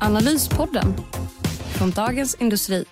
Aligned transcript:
Analyspodden 0.00 0.94
från 1.76 1.90
Dagens 1.90 2.34
Industri. 2.40 2.84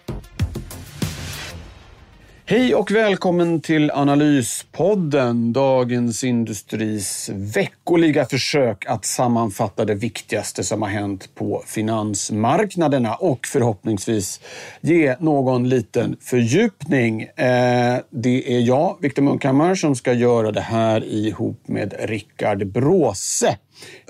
Hej 2.46 2.74
och 2.74 2.90
välkommen 2.90 3.60
till 3.60 3.90
Analyspodden, 3.90 5.52
Dagens 5.52 6.24
Industris 6.24 7.30
veckoliga 7.34 8.24
försök 8.24 8.86
att 8.86 9.04
sammanfatta 9.04 9.84
det 9.84 9.94
viktigaste 9.94 10.64
som 10.64 10.82
har 10.82 10.88
hänt 10.88 11.34
på 11.34 11.62
finansmarknaderna 11.66 13.14
och 13.14 13.46
förhoppningsvis 13.46 14.40
ge 14.80 15.16
någon 15.20 15.68
liten 15.68 16.16
fördjupning. 16.20 17.22
Eh, 17.22 17.96
det 18.10 18.56
är 18.56 18.60
jag, 18.60 18.96
Viktor 19.00 19.22
Munkhammar, 19.22 19.74
som 19.74 19.94
ska 19.94 20.12
göra 20.12 20.52
det 20.52 20.60
här 20.60 21.04
ihop 21.04 21.68
med 21.68 21.94
Rickard 21.98 22.66
Bråse. 22.66 23.56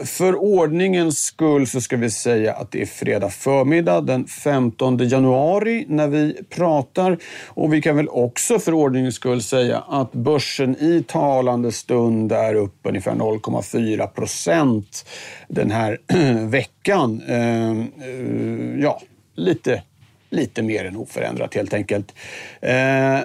För 0.04 0.34
ordningens 0.34 1.18
skull 1.18 1.66
så 1.66 1.80
ska 1.80 1.96
vi 1.96 2.10
säga 2.10 2.52
att 2.52 2.72
det 2.72 2.82
är 2.82 2.86
fredag 2.86 3.30
förmiddag 3.30 4.00
den 4.00 4.26
15 4.26 4.98
januari 4.98 5.84
när 5.88 6.08
vi 6.08 6.36
pratar. 6.50 7.18
Och 7.46 7.74
vi 7.74 7.82
kan 7.82 7.96
väl 7.96 8.08
också 8.08 8.58
för 8.58 8.74
ordningens 8.74 9.14
skull 9.14 9.42
säga 9.42 9.78
att 9.78 10.12
börsen 10.12 10.76
i 10.76 11.04
talande 11.08 11.72
stund 11.72 12.32
är 12.32 12.54
upp 12.54 12.78
ungefär 12.82 13.14
0,4 13.14 14.06
procent 14.06 15.06
den 15.48 15.70
här 15.70 15.98
veckan. 16.46 17.22
Ehm, 17.28 17.92
eh, 18.00 18.82
ja, 18.82 19.00
lite, 19.34 19.82
lite 20.30 20.62
mer 20.62 20.84
än 20.84 20.96
oförändrat 20.96 21.54
helt 21.54 21.74
enkelt. 21.74 22.14
Eh, 22.60 23.20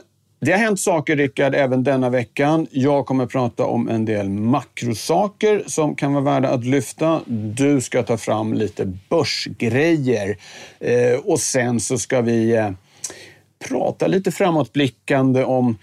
det 0.45 0.51
har 0.51 0.59
hänt 0.59 0.79
saker, 0.79 1.15
Rickard, 1.15 1.55
även 1.55 1.83
denna 1.83 2.09
veckan. 2.09 2.67
Jag 2.71 3.05
kommer 3.05 3.23
att 3.23 3.29
prata 3.29 3.65
om 3.65 3.89
en 3.89 4.05
del 4.05 4.29
makrosaker 4.29 5.63
som 5.67 5.95
kan 5.95 6.13
vara 6.13 6.23
värda 6.23 6.49
att 6.49 6.65
lyfta. 6.65 7.21
Du 7.27 7.81
ska 7.81 8.03
ta 8.03 8.17
fram 8.17 8.53
lite 8.53 8.85
börsgrejer. 9.09 10.37
Eh, 10.79 11.19
och 11.23 11.39
sen 11.39 11.79
så 11.79 11.97
ska 11.97 12.21
vi 12.21 12.55
eh, 12.55 12.71
prata 13.67 14.07
lite 14.07 14.31
framåtblickande 14.31 15.43
om 15.43 15.77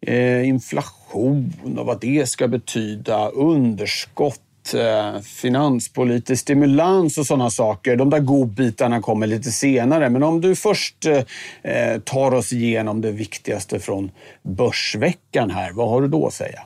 eh, 0.00 0.48
inflation 0.48 1.52
och 1.78 1.86
vad 1.86 2.00
det 2.00 2.28
ska 2.28 2.48
betyda, 2.48 3.28
underskott 3.28 4.40
Eh, 4.74 5.20
finanspolitisk 5.20 6.42
stimulans 6.42 7.18
och 7.18 7.26
sådana 7.26 7.50
saker. 7.50 7.96
De 7.96 8.10
där 8.10 8.18
godbitarna 8.18 9.02
kommer 9.02 9.26
lite 9.26 9.50
senare. 9.50 10.10
Men 10.10 10.22
om 10.22 10.40
du 10.40 10.56
först 10.56 11.06
eh, 11.06 11.72
eh, 11.72 12.00
tar 12.00 12.34
oss 12.34 12.52
igenom 12.52 13.00
det 13.00 13.12
viktigaste 13.12 13.80
från 13.80 14.10
Börsveckan 14.42 15.50
här, 15.50 15.72
vad 15.72 15.88
har 15.88 16.02
du 16.02 16.08
då 16.08 16.26
att 16.26 16.34
säga? 16.34 16.60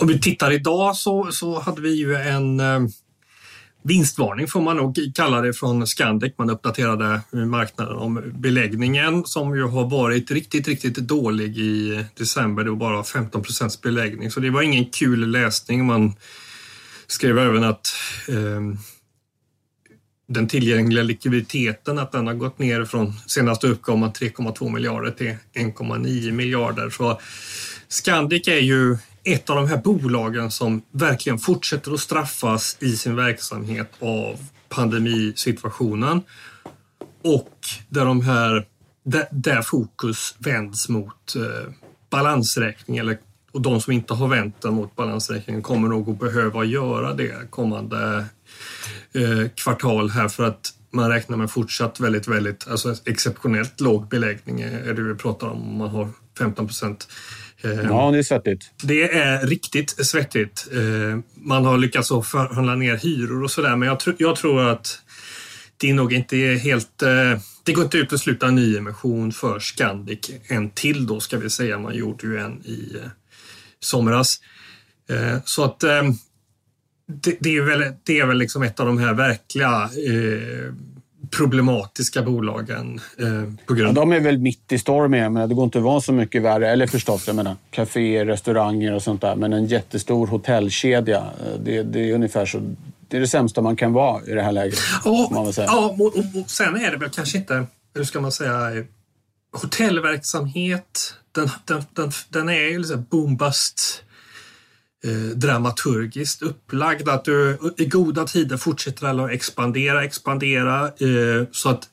Om 0.00 0.08
vi 0.08 0.20
tittar 0.20 0.52
idag 0.52 0.96
så, 0.96 1.28
så 1.32 1.60
hade 1.60 1.80
vi 1.80 1.94
ju 1.94 2.16
en 2.16 2.60
vinstvarning 3.82 4.46
får 4.46 4.60
man 4.60 4.76
nog 4.76 4.98
kalla 5.14 5.40
det 5.40 5.52
från 5.52 5.86
Scandic. 5.86 6.32
Man 6.38 6.50
uppdaterade 6.50 7.20
marknaden 7.32 7.96
om 7.96 8.22
beläggningen 8.34 9.24
som 9.24 9.56
ju 9.56 9.62
har 9.62 9.90
varit 9.90 10.30
riktigt, 10.30 10.68
riktigt 10.68 10.96
dålig 10.96 11.58
i 11.58 12.04
december. 12.14 12.64
Det 12.64 12.70
var 12.70 12.76
bara 12.76 13.04
15 13.04 13.42
procents 13.42 13.80
beläggning 13.80 14.30
så 14.30 14.40
det 14.40 14.50
var 14.50 14.62
ingen 14.62 14.84
kul 14.84 15.30
läsning. 15.30 15.86
Man 15.86 16.14
skrev 17.08 17.38
även 17.38 17.64
att 17.64 17.86
eh, 18.28 18.60
den 20.28 20.48
tillgängliga 20.48 21.02
likviditeten 21.02 21.98
att 21.98 22.12
den 22.12 22.26
har 22.26 22.34
gått 22.34 22.58
ner 22.58 22.84
från 22.84 23.12
senaste 23.26 23.66
uppgången 23.66 24.12
3,2 24.12 24.72
miljarder 24.72 25.10
till 25.10 25.36
1,9 25.54 26.32
miljarder. 26.32 26.90
Så 26.90 27.20
Scandic 27.88 28.48
är 28.48 28.60
ju 28.60 28.98
ett 29.24 29.50
av 29.50 29.56
de 29.56 29.68
här 29.68 29.76
bolagen 29.76 30.50
som 30.50 30.82
verkligen 30.90 31.38
fortsätter 31.38 31.92
att 31.92 32.00
straffas 32.00 32.76
i 32.80 32.96
sin 32.96 33.16
verksamhet 33.16 33.92
av 33.98 34.38
pandemisituationen 34.68 36.22
och 37.22 37.54
där 37.88 38.04
de 38.04 38.20
här 38.20 38.66
där, 39.04 39.26
där 39.30 39.62
fokus 39.62 40.34
vänds 40.38 40.88
mot 40.88 41.36
eh, 41.36 41.72
balansräkning 42.10 42.96
eller 42.96 43.18
och 43.52 43.62
de 43.62 43.80
som 43.80 43.92
inte 43.92 44.14
har 44.14 44.28
vänt 44.28 44.62
den 44.62 44.74
mot 44.74 44.96
balansräkningen 44.96 45.62
kommer 45.62 45.88
nog 45.88 46.10
att 46.10 46.18
behöva 46.18 46.64
göra 46.64 47.14
det 47.14 47.50
kommande 47.50 48.24
eh, 49.12 49.48
kvartal 49.54 50.10
här 50.10 50.28
för 50.28 50.44
att 50.44 50.72
man 50.90 51.10
räknar 51.10 51.36
med 51.36 51.50
fortsatt 51.50 52.00
väldigt, 52.00 52.28
väldigt, 52.28 52.68
alltså 52.68 52.94
exceptionellt 53.04 53.80
låg 53.80 54.08
beläggning 54.08 54.60
är 54.60 54.94
det 54.94 55.02
vi 55.02 55.14
pratar 55.14 55.46
om. 55.46 55.62
om 55.62 55.78
Man 55.78 55.88
har 55.88 56.08
15 56.38 56.66
procent 56.66 57.08
eh, 57.62 57.70
Ja, 57.70 58.10
det 58.10 58.18
är 58.18 58.22
svettigt. 58.22 58.70
Det 58.82 59.14
är 59.14 59.46
riktigt 59.46 60.06
svettigt. 60.06 60.68
Eh, 60.72 61.18
man 61.34 61.64
har 61.64 61.78
lyckats 61.78 62.08
förhandla 62.08 62.74
ner 62.74 62.96
hyror 62.96 63.42
och 63.42 63.50
sådär, 63.50 63.76
men 63.76 63.88
jag, 63.88 64.00
tr 64.00 64.10
jag 64.18 64.36
tror 64.36 64.68
att 64.68 65.02
det 65.76 65.90
är 65.90 65.94
nog 65.94 66.12
inte 66.12 66.36
helt... 66.36 67.02
Eh, 67.02 67.38
det 67.64 67.72
går 67.72 67.84
inte 67.84 67.98
att 67.98 68.02
utesluta 68.02 68.46
en 68.46 68.54
nyemission 68.54 69.32
för 69.32 69.58
Scandic. 69.58 70.30
En 70.46 70.70
till 70.70 71.06
då 71.06 71.20
ska 71.20 71.38
vi 71.38 71.50
säga. 71.50 71.78
Man 71.78 71.94
gjorde 71.94 72.26
ju 72.26 72.38
en 72.38 72.62
i 72.64 72.96
somras. 73.80 74.40
Eh, 75.10 75.38
så 75.44 75.64
att 75.64 75.82
eh, 75.82 76.02
det, 77.40 77.56
är 77.56 77.62
väl, 77.62 77.92
det 78.04 78.20
är 78.20 78.26
väl 78.26 78.38
liksom 78.38 78.62
ett 78.62 78.80
av 78.80 78.86
de 78.86 78.98
här 78.98 79.14
verkliga 79.14 79.82
eh, 79.82 80.74
problematiska 81.30 82.22
bolagen. 82.22 83.00
på 83.66 83.74
grund... 83.74 83.98
Ja, 83.98 84.00
de 84.00 84.12
är 84.12 84.20
väl 84.20 84.38
mitt 84.38 84.72
i 84.72 84.78
stormen. 84.78 85.32
Men 85.32 85.48
det 85.48 85.54
går 85.54 85.64
inte 85.64 85.78
att 85.78 85.84
vara 85.84 86.00
så 86.00 86.12
mycket 86.12 86.42
värre. 86.42 86.70
Eller 86.70 86.86
förstås, 86.86 87.26
jag 87.26 87.36
menar, 87.36 87.56
kaféer, 87.70 88.26
restauranger 88.26 88.94
och 88.94 89.02
sånt 89.02 89.20
där. 89.20 89.36
Men 89.36 89.52
en 89.52 89.66
jättestor 89.66 90.26
hotellkedja, 90.26 91.24
det, 91.64 91.82
det 91.82 92.10
är 92.10 92.14
ungefär 92.14 92.46
så 92.46 92.74
det 93.08 93.16
är 93.16 93.20
det 93.20 93.28
sämsta 93.28 93.60
man 93.60 93.76
kan 93.76 93.92
vara 93.92 94.24
i 94.24 94.34
det 94.34 94.42
här 94.42 94.52
läget. 94.52 94.78
Ja, 95.04 95.28
ja 95.56 95.94
och, 95.98 96.00
och, 96.00 96.16
och, 96.16 96.50
sen 96.50 96.76
är 96.76 96.90
det 96.90 96.96
väl 96.96 97.10
kanske 97.10 97.38
inte, 97.38 97.66
hur 97.94 98.04
ska 98.04 98.20
man 98.20 98.32
säga, 98.32 98.84
hotellverksamhet 99.52 101.14
den, 101.38 101.50
den, 101.64 101.82
den, 101.92 102.10
den 102.28 102.48
är 102.48 102.68
ju 102.68 102.78
liksom 102.78 103.06
bombast 103.10 104.04
eh, 105.04 105.36
dramaturgiskt 105.36 106.42
upplagd. 106.42 107.08
Att 107.08 107.24
du 107.24 107.58
i 107.76 107.84
goda 107.84 108.24
tider 108.24 108.56
fortsätter 108.56 109.06
alla 109.06 109.24
att 109.24 109.30
expandera, 109.30 110.04
expandera 110.04 110.84
eh, 110.86 111.46
så 111.52 111.68
att 111.68 111.88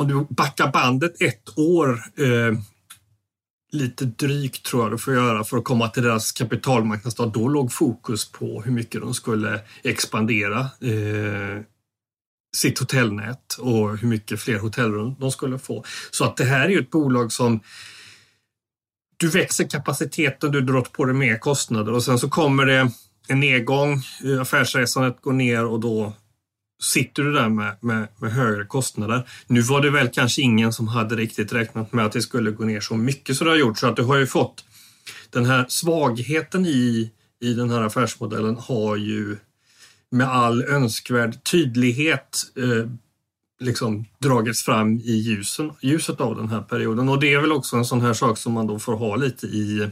om 0.00 0.08
du 0.08 0.26
backar 0.34 0.72
bandet 0.72 1.22
ett 1.22 1.58
år 1.58 2.02
eh, 2.16 2.58
lite 3.72 4.04
drygt 4.04 4.66
tror 4.66 4.82
jag 4.82 4.92
du 4.92 4.98
får 4.98 5.14
göra 5.14 5.44
för 5.44 5.56
att 5.56 5.64
komma 5.64 5.88
till 5.88 6.02
deras 6.02 6.32
kapitalmarknadsdag. 6.32 7.32
Då 7.32 7.48
låg 7.48 7.72
fokus 7.72 8.32
på 8.32 8.62
hur 8.62 8.72
mycket 8.72 9.00
de 9.00 9.14
skulle 9.14 9.60
expandera 9.82 10.60
eh, 10.60 11.62
sitt 12.56 12.78
hotellnät 12.78 13.54
och 13.58 13.98
hur 13.98 14.08
mycket 14.08 14.40
fler 14.40 14.58
hotellrum 14.58 15.14
de 15.18 15.30
skulle 15.30 15.58
få. 15.58 15.84
Så 16.10 16.24
att 16.24 16.36
det 16.36 16.44
här 16.44 16.64
är 16.64 16.68
ju 16.68 16.78
ett 16.78 16.90
bolag 16.90 17.32
som 17.32 17.60
du 19.16 19.28
växer 19.28 19.64
kapaciteten, 19.64 20.52
du 20.52 20.60
drar 20.60 20.80
på 20.80 21.04
dig 21.04 21.14
mer 21.14 21.38
kostnader 21.38 21.92
och 21.92 22.02
sen 22.02 22.18
så 22.18 22.28
kommer 22.28 22.66
det 22.66 22.90
en 23.28 23.40
nedgång, 23.40 24.02
affärsresandet 24.40 25.20
går 25.20 25.32
ner 25.32 25.64
och 25.64 25.80
då 25.80 26.12
sitter 26.82 27.22
du 27.22 27.32
där 27.32 27.48
med, 27.48 27.76
med, 27.80 28.08
med, 28.18 28.32
högre 28.32 28.64
kostnader. 28.64 29.28
Nu 29.46 29.60
var 29.60 29.80
det 29.80 29.90
väl 29.90 30.08
kanske 30.08 30.42
ingen 30.42 30.72
som 30.72 30.88
hade 30.88 31.16
riktigt 31.16 31.52
räknat 31.52 31.92
med 31.92 32.06
att 32.06 32.12
det 32.12 32.22
skulle 32.22 32.50
gå 32.50 32.64
ner 32.64 32.80
så 32.80 32.94
mycket 32.94 33.36
som 33.36 33.44
det 33.44 33.50
har 33.50 33.58
gjort 33.58 33.78
så 33.78 33.86
att 33.86 33.96
du 33.96 34.02
har 34.02 34.16
ju 34.16 34.26
fått 34.26 34.64
den 35.30 35.46
här 35.46 35.66
svagheten 35.68 36.66
i, 36.66 37.10
i 37.40 37.54
den 37.54 37.70
här 37.70 37.82
affärsmodellen 37.82 38.56
har 38.56 38.96
ju 38.96 39.36
med 40.10 40.28
all 40.28 40.62
önskvärd 40.62 41.44
tydlighet 41.44 42.42
eh, 42.56 42.90
liksom 43.64 44.04
dragits 44.18 44.64
fram 44.64 44.98
i 44.98 45.12
ljusen, 45.12 45.72
ljuset 45.80 46.20
av 46.20 46.36
den 46.36 46.48
här 46.48 46.60
perioden. 46.60 47.08
Och 47.08 47.20
det 47.20 47.34
är 47.34 47.40
väl 47.40 47.52
också 47.52 47.76
en 47.76 47.84
sån 47.84 48.00
här 48.00 48.12
sak 48.12 48.38
som 48.38 48.52
man 48.52 48.66
då 48.66 48.78
får 48.78 48.96
ha 48.96 49.16
lite 49.16 49.46
i, 49.46 49.90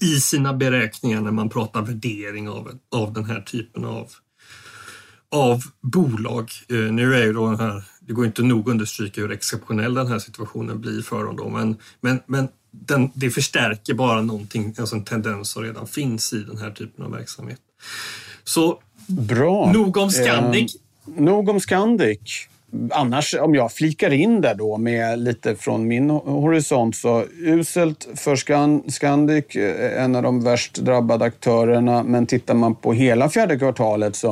i 0.00 0.20
sina 0.20 0.54
beräkningar 0.54 1.20
när 1.20 1.30
man 1.30 1.48
pratar 1.48 1.82
värdering 1.82 2.48
av, 2.48 2.78
av 2.90 3.12
den 3.12 3.24
här 3.24 3.40
typen 3.40 3.84
av, 3.84 4.10
av 5.30 5.62
bolag. 5.80 6.50
Eh, 6.68 6.76
nu 6.76 7.14
är 7.14 7.24
ju 7.24 7.32
då 7.32 7.46
den 7.46 7.60
här, 7.60 7.82
det 8.00 8.12
går 8.12 8.26
inte 8.26 8.42
nog 8.42 8.68
understryka 8.68 9.20
hur 9.20 9.32
exceptionell 9.32 9.94
den 9.94 10.06
här 10.06 10.18
situationen 10.18 10.80
blir 10.80 11.02
för 11.02 11.24
dem 11.24 11.36
då, 11.36 11.48
men, 11.48 11.76
men, 12.00 12.20
men 12.26 12.48
den, 12.70 13.10
det 13.14 13.30
förstärker 13.30 13.94
bara 13.94 14.22
någonting, 14.22 14.74
alltså 14.78 14.96
en 14.96 15.04
tendens 15.04 15.50
som 15.50 15.62
redan 15.62 15.86
finns 15.86 16.32
i 16.32 16.42
den 16.42 16.58
här 16.58 16.70
typen 16.70 17.04
av 17.04 17.10
verksamhet. 17.10 17.60
Så 18.44 18.82
Bra. 19.06 19.72
nog 19.72 19.96
om 19.96 20.10
Scandic 20.10 20.76
nog 21.16 21.48
om 21.48 21.60
Scandic. 21.60 22.46
Annars, 22.90 23.34
om 23.34 23.54
jag 23.54 23.72
flikar 23.72 24.12
in 24.12 24.40
där 24.40 24.54
då 24.54 24.76
med 24.76 25.18
lite 25.18 25.56
från 25.56 25.88
min 25.88 26.10
horisont 26.10 26.96
så 26.96 27.24
uselt 27.38 28.08
för 28.14 28.36
Scandic, 28.90 29.56
eh, 29.56 30.04
en 30.04 30.16
av 30.16 30.22
de 30.22 30.44
värst 30.44 30.74
drabbade 30.74 31.24
aktörerna. 31.24 32.02
Men 32.02 32.26
tittar 32.26 32.54
man 32.54 32.74
på 32.74 32.92
hela 32.92 33.28
fjärde 33.28 33.58
kvartalet 33.58 34.16
så 34.16 34.30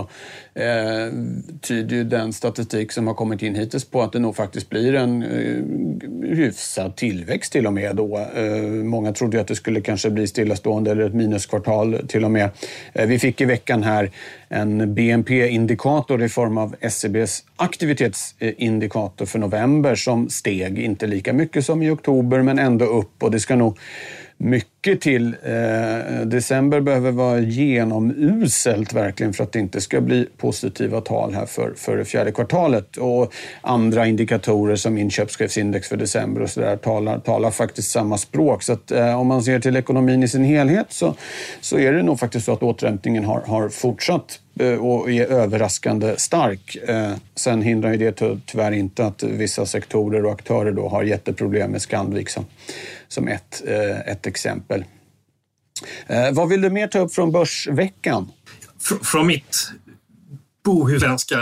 eh, 0.54 1.12
tyder 1.60 1.96
ju 1.96 2.04
den 2.04 2.32
statistik 2.32 2.92
som 2.92 3.06
har 3.06 3.14
kommit 3.14 3.42
in 3.42 3.54
hittills 3.54 3.84
på 3.84 4.02
att 4.02 4.12
det 4.12 4.18
nog 4.18 4.36
faktiskt 4.36 4.68
blir 4.68 4.94
en 4.94 5.22
eh, 5.22 6.36
hyfsad 6.36 6.96
tillväxt 6.96 7.52
till 7.52 7.66
och 7.66 7.72
med 7.72 7.96
då. 7.96 8.18
Eh, 8.18 8.62
många 8.84 9.12
trodde 9.12 9.36
ju 9.36 9.40
att 9.40 9.48
det 9.48 9.54
skulle 9.54 9.80
kanske 9.80 10.10
bli 10.10 10.26
stillastående 10.26 10.90
eller 10.90 11.06
ett 11.06 11.14
minuskvartal 11.14 11.98
till 12.08 12.24
och 12.24 12.30
med. 12.30 12.50
Eh, 12.92 13.06
vi 13.06 13.18
fick 13.18 13.40
i 13.40 13.44
veckan 13.44 13.82
här 13.82 14.10
en 14.48 14.94
BNP-indikator 14.94 16.22
i 16.22 16.28
form 16.28 16.58
av 16.58 16.74
SCBs 16.80 17.44
aktivitetsindikator 17.56 19.26
för 19.26 19.38
november 19.38 19.94
som 19.94 20.28
steg, 20.28 20.78
inte 20.78 21.06
lika 21.06 21.32
mycket 21.32 21.64
som 21.64 21.82
i 21.82 21.90
oktober 21.90 22.42
men 22.42 22.58
ändå 22.58 22.84
upp. 22.84 23.22
Och 23.22 23.30
det 23.30 23.40
ska 23.40 23.56
nog 23.56 23.78
mycket 24.38 25.00
till. 25.00 25.36
Eh, 25.42 26.26
december 26.26 26.80
behöver 26.80 27.10
vara 27.10 27.40
genomuselt 27.40 28.92
verkligen 28.92 29.32
för 29.32 29.44
att 29.44 29.52
det 29.52 29.58
inte 29.58 29.80
ska 29.80 30.00
bli 30.00 30.28
positiva 30.36 31.00
tal 31.00 31.34
här 31.34 31.46
för, 31.46 31.74
för 31.76 31.96
det 31.96 32.04
fjärde 32.04 32.32
kvartalet. 32.32 32.96
Och 32.96 33.32
andra 33.60 34.06
indikatorer 34.06 34.76
som 34.76 34.98
inköpschefsindex 34.98 35.88
för 35.88 35.96
december 35.96 36.42
och 36.42 36.50
så 36.50 36.60
där 36.60 36.76
talar, 36.76 37.18
talar 37.18 37.50
faktiskt 37.50 37.90
samma 37.90 38.18
språk. 38.18 38.62
Så 38.62 38.72
att, 38.72 38.90
eh, 38.90 39.20
om 39.20 39.26
man 39.26 39.42
ser 39.42 39.60
till 39.60 39.76
ekonomin 39.76 40.22
i 40.22 40.28
sin 40.28 40.44
helhet 40.44 40.86
så, 40.88 41.14
så 41.60 41.78
är 41.78 41.92
det 41.92 42.02
nog 42.02 42.18
faktiskt 42.18 42.46
så 42.46 42.52
att 42.52 42.62
återhämtningen 42.62 43.24
har, 43.24 43.40
har 43.40 43.68
fortsatt 43.68 44.40
Eh, 44.58 44.86
och 44.86 45.10
är 45.10 45.26
överraskande 45.26 46.14
stark. 46.16 46.76
Eh, 46.76 47.12
sen 47.34 47.62
hindrar 47.62 47.92
ju 47.92 47.96
det 47.96 48.40
tyvärr 48.46 48.72
inte 48.72 49.06
att 49.06 49.22
vissa 49.22 49.66
sektorer 49.66 50.24
och 50.24 50.32
aktörer 50.32 50.72
då 50.72 50.88
har 50.88 51.02
jätteproblem 51.02 51.70
med 51.70 51.82
Skandvik 51.82 52.30
som, 52.30 52.46
som 53.08 53.28
ett, 53.28 53.62
eh, 53.66 54.12
ett 54.12 54.26
exempel. 54.26 54.84
Vad 56.32 56.48
vill 56.48 56.60
du 56.60 56.70
mer 56.70 56.86
ta 56.88 56.98
upp 56.98 57.14
från 57.14 57.32
Börsveckan? 57.32 58.30
Från 59.02 59.26
mitt 59.26 59.70
bohuslänska, 60.64 61.36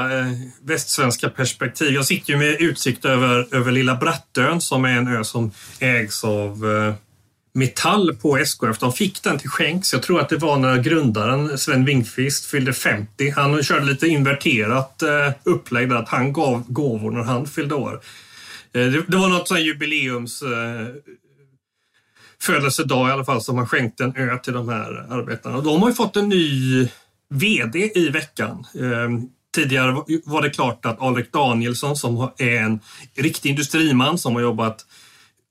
västsvenska 0.62 1.30
perspektiv. 1.30 1.92
Jag 1.92 2.04
sitter 2.04 2.32
ju 2.32 2.38
med 2.38 2.60
utsikt 2.60 3.04
över, 3.04 3.54
över 3.54 3.72
Lilla 3.72 3.96
Brattön 3.96 4.60
som 4.60 4.84
är 4.84 4.88
en 4.88 5.08
ö 5.08 5.24
som 5.24 5.50
ägs 5.80 6.24
av 6.24 6.64
Metall 7.56 8.14
på 8.14 8.38
SKF. 8.38 8.78
De 8.78 8.92
fick 8.92 9.22
den 9.22 9.38
till 9.38 9.50
skänks. 9.50 9.92
Jag 9.92 10.02
tror 10.02 10.20
att 10.20 10.28
det 10.28 10.36
var 10.36 10.58
när 10.58 10.82
grundaren 10.82 11.58
Sven 11.58 11.84
Wingqvist 11.84 12.46
fyllde 12.46 12.72
50. 12.72 13.30
Han 13.30 13.62
körde 13.62 13.84
lite 13.84 14.06
inverterat 14.06 15.02
eh, 15.02 15.32
upplägg 15.44 15.88
där 15.88 15.96
att 15.96 16.08
han 16.08 16.32
gav 16.32 16.64
gåvor 16.68 17.10
när 17.10 17.22
han 17.22 17.46
fyllde 17.46 17.74
år. 17.74 18.00
Eh, 18.72 18.86
det 18.86 19.16
var 19.16 19.28
något 19.28 19.48
sånt 19.48 19.60
jubileums 19.60 20.42
eh, 20.42 20.86
födelsedag 22.40 23.08
i 23.08 23.12
alla 23.12 23.24
fall 23.24 23.42
som 23.42 23.56
man 23.56 23.66
skänkte 23.66 24.04
en 24.04 24.16
ö 24.16 24.38
till 24.38 24.52
de 24.52 24.68
här 24.68 25.06
arbetarna. 25.10 25.56
Och 25.56 25.64
de 25.64 25.82
har 25.82 25.88
ju 25.88 25.94
fått 25.94 26.16
en 26.16 26.28
ny 26.28 26.88
VD 27.28 27.92
i 27.94 28.08
veckan. 28.08 28.66
Tidigare 29.54 29.92
var 30.24 30.42
det 30.42 30.50
klart 30.50 30.86
att 30.86 31.00
Alrik 31.00 31.32
Danielsson 31.32 31.96
som 31.96 32.30
är 32.38 32.60
en 32.60 32.80
riktig 33.14 33.50
industriman 33.50 34.18
som 34.18 34.34
har 34.34 34.42
jobbat 34.42 34.86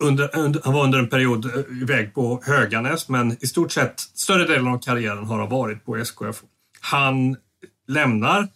under, 0.03 0.37
under, 0.37 0.61
han 0.63 0.73
var 0.73 0.83
under 0.83 0.99
en 0.99 1.09
period 1.09 1.45
eh, 1.45 1.81
iväg 1.81 2.13
på 2.13 2.41
Höganäs 2.45 3.09
men 3.09 3.37
i 3.43 3.47
stort 3.47 3.71
sett 3.71 3.99
större 3.99 4.45
delen 4.45 4.67
av 4.67 4.79
karriären 4.79 5.25
har 5.25 5.39
han 5.39 5.49
varit 5.49 5.85
på 5.85 5.97
SKF. 5.97 6.35
Han 6.79 7.37
lämnar 7.87 8.47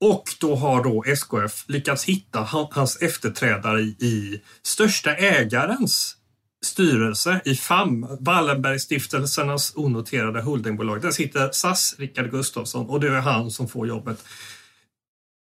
och 0.00 0.24
då 0.40 0.56
har 0.56 0.84
då 0.84 1.04
SKF 1.06 1.64
lyckats 1.68 2.04
hitta 2.04 2.48
hans 2.70 3.02
efterträdare 3.02 3.80
i, 3.80 3.96
i 4.00 4.42
största 4.62 5.14
ägarens 5.14 6.16
styrelse 6.64 7.40
i 7.44 7.54
FAM, 7.54 8.06
Wallenbergstiftelsernas 8.20 9.72
onoterade 9.76 10.42
holdingbolag. 10.42 11.02
Där 11.02 11.10
sitter 11.10 11.50
SAS, 11.52 11.94
Rickard 11.98 12.30
Gustafsson 12.30 12.86
och 12.86 13.00
det 13.00 13.08
är 13.08 13.20
han 13.20 13.50
som 13.50 13.68
får 13.68 13.88
jobbet. 13.88 14.24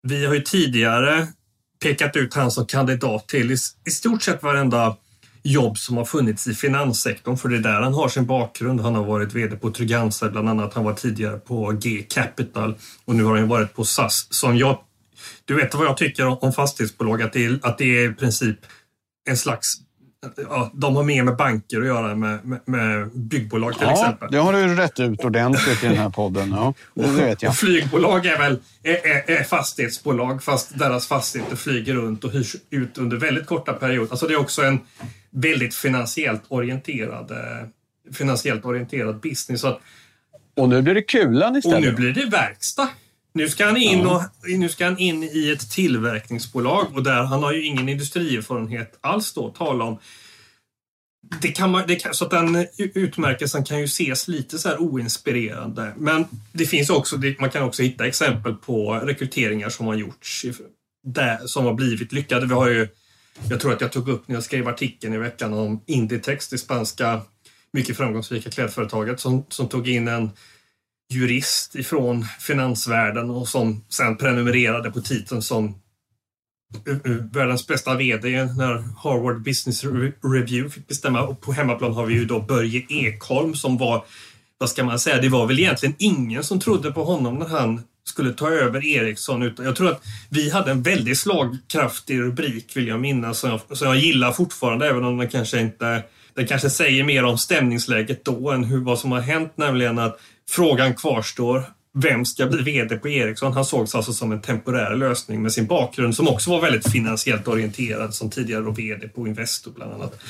Vi 0.03 0.27
har 0.27 0.35
ju 0.35 0.41
tidigare 0.41 1.27
pekat 1.83 2.17
ut 2.17 2.35
han 2.35 2.51
som 2.51 2.67
kandidat 2.67 3.29
till 3.29 3.51
i, 3.51 3.57
i 3.87 3.91
stort 3.91 4.23
sett 4.23 4.43
varenda 4.43 4.97
jobb 5.43 5.79
som 5.79 5.97
har 5.97 6.05
funnits 6.05 6.47
i 6.47 6.55
finanssektorn, 6.55 7.37
för 7.37 7.49
det 7.49 7.57
är 7.57 7.61
där 7.61 7.81
han 7.81 7.95
har 7.95 8.09
sin 8.09 8.27
bakgrund. 8.27 8.81
Han 8.81 8.95
har 8.95 9.05
varit 9.05 9.33
VD 9.33 9.57
på 9.57 9.71
Trygg-Hansa 9.71 10.31
bland 10.31 10.49
annat. 10.49 10.75
Han 10.75 10.85
var 10.85 10.95
tidigare 10.95 11.39
på 11.39 11.71
G 11.71 12.05
Capital 12.09 12.75
och 13.05 13.15
nu 13.15 13.25
har 13.25 13.37
han 13.37 13.49
varit 13.49 13.75
på 13.75 13.85
SAS. 13.85 14.27
Som 14.31 14.57
jag, 14.57 14.79
du 15.45 15.55
vet 15.55 15.75
vad 15.75 15.87
jag 15.87 15.97
tycker 15.97 16.45
om 16.45 16.53
fastighetsbolag, 16.53 17.23
att 17.23 17.33
det 17.33 17.45
är, 17.45 17.59
att 17.63 17.79
det 17.79 17.85
är 17.85 18.11
i 18.11 18.15
princip 18.15 18.59
en 19.29 19.37
slags 19.37 19.77
ja, 20.37 20.71
de 20.75 20.97
har 20.97 21.03
mer 21.03 21.23
med 21.23 21.37
banker 21.37 21.81
att 21.81 21.87
göra 21.87 22.15
med, 22.15 22.45
med, 22.45 22.61
med 22.65 23.11
byggbolag 23.15 23.73
till 23.73 23.87
ja, 23.87 23.93
exempel. 23.93 24.29
det 24.31 24.39
har 24.39 24.53
du 24.53 24.75
rätt 24.75 25.01
ut 25.01 25.25
ordentligt 25.25 25.85
i 25.85 25.87
den 25.87 25.97
här 25.97 26.11
podden. 26.11 26.51
Ja, 26.51 26.75
det 26.95 27.11
vet 27.11 27.43
jag. 27.43 27.51
Och 27.51 27.57
flygbolag 27.57 28.27
är 28.27 28.39
väl 28.39 28.59
är, 28.83 29.31
är, 29.31 29.45
fastighetsbolag 29.45 30.43
fast 30.43 30.79
deras 30.79 31.07
fastigheter 31.07 31.57
flyger 31.57 31.95
runt 31.95 32.25
och 32.25 32.33
hyrs 32.33 32.57
ut 32.71 32.99
under 32.99 33.17
väldigt 33.17 33.47
korta 33.47 33.73
perioder. 33.73 34.11
Alltså 34.11 34.27
det 34.27 34.35
är 34.35 34.41
också 34.41 34.63
en 34.63 34.81
väldigt 35.33 35.75
finansiellt 35.75 36.43
orienterad, 36.49 37.31
eh, 37.31 37.69
finansiellt 38.13 38.65
orienterad 38.65 39.21
business. 39.21 39.61
Så 39.61 39.69
att, 39.69 39.81
och 40.57 40.69
nu 40.69 40.83
blir 40.83 40.95
det 40.95 41.03
kulan 41.03 41.57
istället. 41.57 41.77
Och 41.77 41.83
nu 41.85 41.93
blir 41.93 42.13
det 42.13 42.27
verkstad. 42.27 42.89
Nu 43.35 43.49
ska, 43.49 43.67
han 43.67 43.77
in 43.77 44.07
och, 44.07 44.23
nu 44.47 44.69
ska 44.69 44.85
han 44.85 44.99
in 44.99 45.23
i 45.23 45.51
ett 45.51 45.71
tillverkningsbolag 45.71 46.87
och 46.93 47.03
där 47.03 47.23
han 47.23 47.43
har 47.43 47.53
ju 47.53 47.65
ingen 47.65 47.89
industrierfarenhet 47.89 48.99
alls 49.01 49.33
då 49.33 49.51
tala 49.51 49.85
om. 49.85 49.99
Det 51.41 51.49
kan 51.49 51.71
man, 51.71 51.85
det 51.87 51.97
kan, 51.97 52.15
så 52.15 52.25
att 52.25 52.31
den 52.31 52.67
utmärkelsen 52.77 53.65
kan 53.65 53.79
ju 53.79 53.85
ses 53.85 54.29
lite 54.29 54.59
så 54.59 54.69
här 54.69 54.83
oinspirerande. 54.83 55.93
Men 55.97 56.25
det 56.53 56.67
finns 56.67 56.91
också, 56.91 57.21
man 57.39 57.51
kan 57.51 57.63
också 57.63 57.83
hitta 57.83 58.07
exempel 58.07 58.55
på 58.55 58.95
rekryteringar 58.95 59.69
som 59.69 59.87
har 59.87 59.95
gjorts 59.95 60.47
där, 61.05 61.39
som 61.47 61.65
har 61.65 61.75
blivit 61.75 62.13
lyckade. 62.13 62.47
Vi 62.47 62.55
har 62.55 62.69
ju, 62.69 62.89
jag 63.49 63.61
tror 63.61 63.73
att 63.73 63.81
jag 63.81 63.93
tog 63.93 64.09
upp 64.09 64.29
när 64.29 64.37
jag 64.37 64.45
skrev 64.45 64.69
artikeln 64.69 65.15
i 65.15 65.19
veckan 65.19 65.53
om 65.53 65.81
Inditex, 65.87 66.49
det 66.49 66.59
spanska 66.59 67.21
mycket 67.73 67.97
framgångsrika 67.97 68.51
klädföretaget 68.51 69.21
som, 69.21 69.45
som 69.49 69.69
tog 69.69 69.89
in 69.89 70.09
en 70.09 70.31
jurist 71.13 71.75
ifrån 71.75 72.25
finansvärlden 72.41 73.31
och 73.31 73.49
som 73.49 73.85
sen 73.89 74.17
prenumererade 74.17 74.91
på 74.91 75.01
titeln 75.01 75.43
som 75.43 75.75
eh, 76.87 77.13
eh, 77.13 77.17
världens 77.33 77.67
bästa 77.67 77.95
VD 77.95 78.45
när 78.45 78.85
Harvard 79.03 79.43
Business 79.43 79.85
Review 80.23 80.71
fick 80.71 80.89
bestämma. 80.89 81.23
Och 81.23 81.41
på 81.41 81.53
hemmaplan 81.53 81.93
har 81.93 82.07
vi 82.07 82.15
ju 82.15 82.25
då 82.25 82.41
Börje 82.41 82.87
Ekholm 82.89 83.55
som 83.55 83.79
var, 83.79 84.05
vad 84.59 84.71
ska 84.71 84.85
man 84.85 84.99
säga, 84.99 85.21
det 85.21 85.29
var 85.29 85.47
väl 85.47 85.61
egentligen 85.61 85.95
ingen 85.99 86.45
som 86.45 86.61
trodde 86.61 86.93
på 86.93 87.05
honom 87.05 87.35
när 87.35 87.49
han 87.49 87.81
skulle 88.05 88.33
ta 88.33 88.51
över 88.51 88.87
Ericsson. 88.87 89.43
Utan 89.43 89.65
jag 89.65 89.77
tror 89.77 89.91
att 89.91 90.03
vi 90.29 90.51
hade 90.51 90.71
en 90.71 90.83
väldigt 90.83 91.19
slagkraftig 91.19 92.21
rubrik 92.21 92.77
vill 92.77 92.89
jag 92.89 93.01
minnas 93.01 93.39
som 93.39 93.51
jag, 93.51 93.79
som 93.79 93.89
jag 93.89 93.97
gillar 93.97 94.33
fortfarande 94.33 94.89
även 94.89 95.05
om 95.05 95.19
den 95.19 95.29
kanske 95.29 95.61
inte 95.61 96.03
den 96.35 96.47
kanske 96.47 96.71
säger 96.71 97.05
mer 97.05 97.25
om 97.25 97.39
stämningsläget 97.39 98.25
då 98.25 98.51
än 98.51 98.65
hur, 98.65 98.81
vad 98.81 98.99
som 98.99 99.13
har 99.13 99.21
hänt, 99.21 99.53
nämligen 99.57 99.99
att 99.99 100.21
Frågan 100.51 100.95
kvarstår. 100.95 101.65
Vem 101.95 102.25
ska 102.25 102.47
bli 102.47 102.63
VD 102.63 102.97
på 102.97 103.09
Ericsson? 103.09 103.53
Han 103.53 103.65
sågs 103.65 103.95
alltså 103.95 104.13
som 104.13 104.33
en 104.33 104.41
temporär 104.41 104.97
lösning 104.97 105.43
med 105.43 105.53
sin 105.53 105.67
bakgrund 105.67 106.17
som 106.17 106.29
också 106.29 106.51
var 106.51 106.61
väldigt 106.61 106.93
finansiellt 106.93 107.49
orienterad 107.49 108.15
som 108.15 108.31
tidigare 108.31 108.63
då 108.63 108.71
VD 108.71 109.09
på 109.09 109.27
Investor 109.27 109.73
bland 109.73 109.93
annat. 109.93 110.21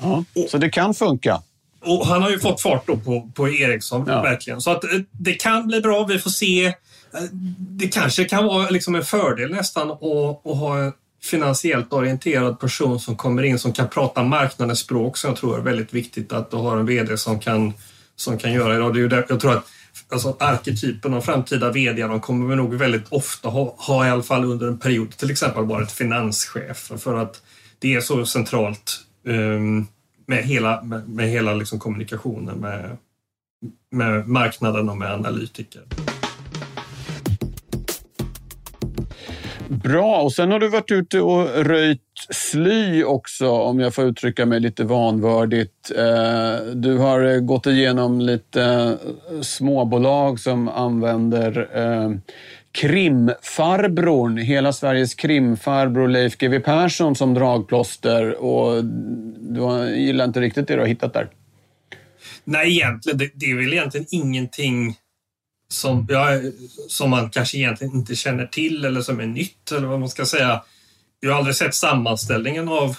Ja, 0.00 0.24
så 0.50 0.58
det 0.58 0.70
kan 0.70 0.94
funka? 0.94 1.42
Och 1.80 2.06
han 2.06 2.22
har 2.22 2.30
ju 2.30 2.38
fått 2.38 2.60
fart 2.60 2.86
då 2.86 2.96
på, 2.96 3.30
på 3.34 3.48
Ericsson, 3.48 4.04
ja. 4.06 4.22
verkligen. 4.22 4.60
Så 4.60 4.70
att 4.70 4.84
eh, 4.84 5.00
det 5.10 5.32
kan 5.32 5.66
bli 5.66 5.80
bra. 5.80 6.04
Vi 6.04 6.18
får 6.18 6.30
se. 6.30 6.66
Eh, 6.66 6.72
det 7.58 7.88
kanske 7.88 8.24
kan 8.24 8.44
vara 8.44 8.70
liksom 8.70 8.94
en 8.94 9.04
fördel 9.04 9.50
nästan 9.50 9.90
att, 9.90 10.02
att 10.46 10.56
ha 10.56 10.78
en 10.78 10.92
finansiellt 11.22 11.92
orienterad 11.92 12.60
person 12.60 13.00
som 13.00 13.16
kommer 13.16 13.42
in 13.42 13.58
som 13.58 13.72
kan 13.72 13.88
prata 13.88 14.22
marknadens 14.22 14.78
språk 14.78 15.16
som 15.16 15.30
jag 15.30 15.36
tror 15.36 15.58
är 15.58 15.62
väldigt 15.62 15.94
viktigt 15.94 16.32
att 16.32 16.50
du 16.50 16.56
har 16.56 16.76
en 16.76 16.86
VD 16.86 17.16
som 17.16 17.40
kan 17.40 17.72
som 18.16 18.38
kan 18.38 18.52
göra 18.52 18.76
idag. 18.76 18.94
Det 18.94 19.00
är 19.00 19.08
där, 19.08 19.26
jag 19.28 19.40
tror 19.40 19.52
att 19.52 19.64
alltså, 20.12 20.36
arketypen 20.40 21.14
av 21.14 21.20
framtida 21.20 21.70
VD 21.70 22.02
de 22.02 22.20
kommer 22.20 22.48
vi 22.48 22.56
nog 22.56 22.74
väldigt 22.74 23.08
ofta 23.08 23.48
ha, 23.48 23.74
ha 23.78 24.06
i 24.06 24.10
alla 24.10 24.22
fall 24.22 24.44
under 24.44 24.66
en 24.68 24.78
period 24.78 25.16
till 25.16 25.30
exempel 25.30 25.64
varit 25.64 25.92
finanschef 25.92 26.92
för 26.98 27.16
att 27.16 27.42
det 27.78 27.94
är 27.94 28.00
så 28.00 28.26
centralt 28.26 29.00
um, 29.24 29.86
med 30.28 30.44
hela, 30.44 30.82
med, 30.82 31.08
med 31.08 31.28
hela 31.28 31.54
liksom 31.54 31.78
kommunikationen 31.78 32.58
med, 32.58 32.96
med 33.90 34.28
marknaden 34.28 34.88
och 34.88 34.96
med 34.96 35.12
analytiker. 35.12 35.82
Bra, 39.68 40.22
och 40.22 40.32
sen 40.32 40.50
har 40.50 40.60
du 40.60 40.68
varit 40.68 40.90
ute 40.90 41.20
och 41.20 41.64
röjt 41.66 42.00
sly 42.30 43.04
också, 43.04 43.50
om 43.50 43.80
jag 43.80 43.94
får 43.94 44.04
uttrycka 44.04 44.46
mig 44.46 44.60
lite 44.60 44.84
vanvördigt. 44.84 45.90
Eh, 45.96 46.66
du 46.74 46.98
har 46.98 47.24
eh, 47.24 47.40
gått 47.40 47.66
igenom 47.66 48.20
lite 48.20 48.62
eh, 48.62 49.40
småbolag 49.40 50.40
som 50.40 50.68
använder 50.68 51.68
krimfarbrorn, 52.72 54.38
hela 54.38 54.72
Sveriges 54.72 55.14
krimfarbror 55.14 56.08
Leif 56.08 56.38
GW 56.38 56.60
Persson 56.60 57.14
som 57.14 57.34
dragplåster 57.34 58.44
och 58.44 58.84
du 58.84 59.94
gillar 59.96 60.24
inte 60.24 60.40
riktigt 60.40 60.68
det 60.68 60.74
du 60.74 60.80
har 60.80 60.86
hittat 60.86 61.12
där? 61.12 61.28
Nej, 62.44 62.76
egentligen. 62.76 63.18
Det, 63.18 63.30
det 63.34 63.46
är 63.46 63.56
väl 63.56 63.72
egentligen 63.72 64.06
ingenting 64.10 64.96
som, 65.70 66.06
ja, 66.08 66.40
som 66.88 67.10
man 67.10 67.30
kanske 67.30 67.58
egentligen 67.58 67.94
inte 67.94 68.16
känner 68.16 68.46
till 68.46 68.84
eller 68.84 69.02
som 69.02 69.20
är 69.20 69.26
nytt 69.26 69.72
eller 69.72 69.86
vad 69.86 70.00
man 70.00 70.08
ska 70.08 70.26
säga. 70.26 70.62
Jag 71.20 71.30
har 71.30 71.38
aldrig 71.38 71.56
sett 71.56 71.74
sammanställningen 71.74 72.68
av, 72.68 72.96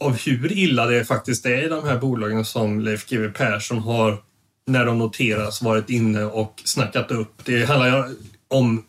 av 0.00 0.16
hur 0.16 0.52
illa 0.52 0.86
det 0.86 1.04
faktiskt 1.04 1.46
är 1.46 1.64
i 1.64 1.68
de 1.68 1.84
här 1.84 1.98
bolagen 1.98 2.44
som 2.44 2.80
Leif 2.80 3.06
GW 3.06 3.28
Persson 3.28 3.78
har, 3.78 4.22
när 4.66 4.86
de 4.86 4.98
noteras, 4.98 5.62
varit 5.62 5.90
inne 5.90 6.24
och 6.24 6.62
snackat 6.64 7.10
upp. 7.10 7.44
Det 7.44 7.64
handlar 7.64 8.10
om 8.48 8.84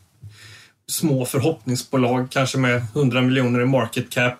små 0.87 1.25
förhoppningsbolag, 1.25 2.31
kanske 2.31 2.57
med 2.57 2.85
100 2.95 3.21
miljoner 3.21 3.61
i 3.61 3.65
market 3.65 4.09
cap. 4.09 4.39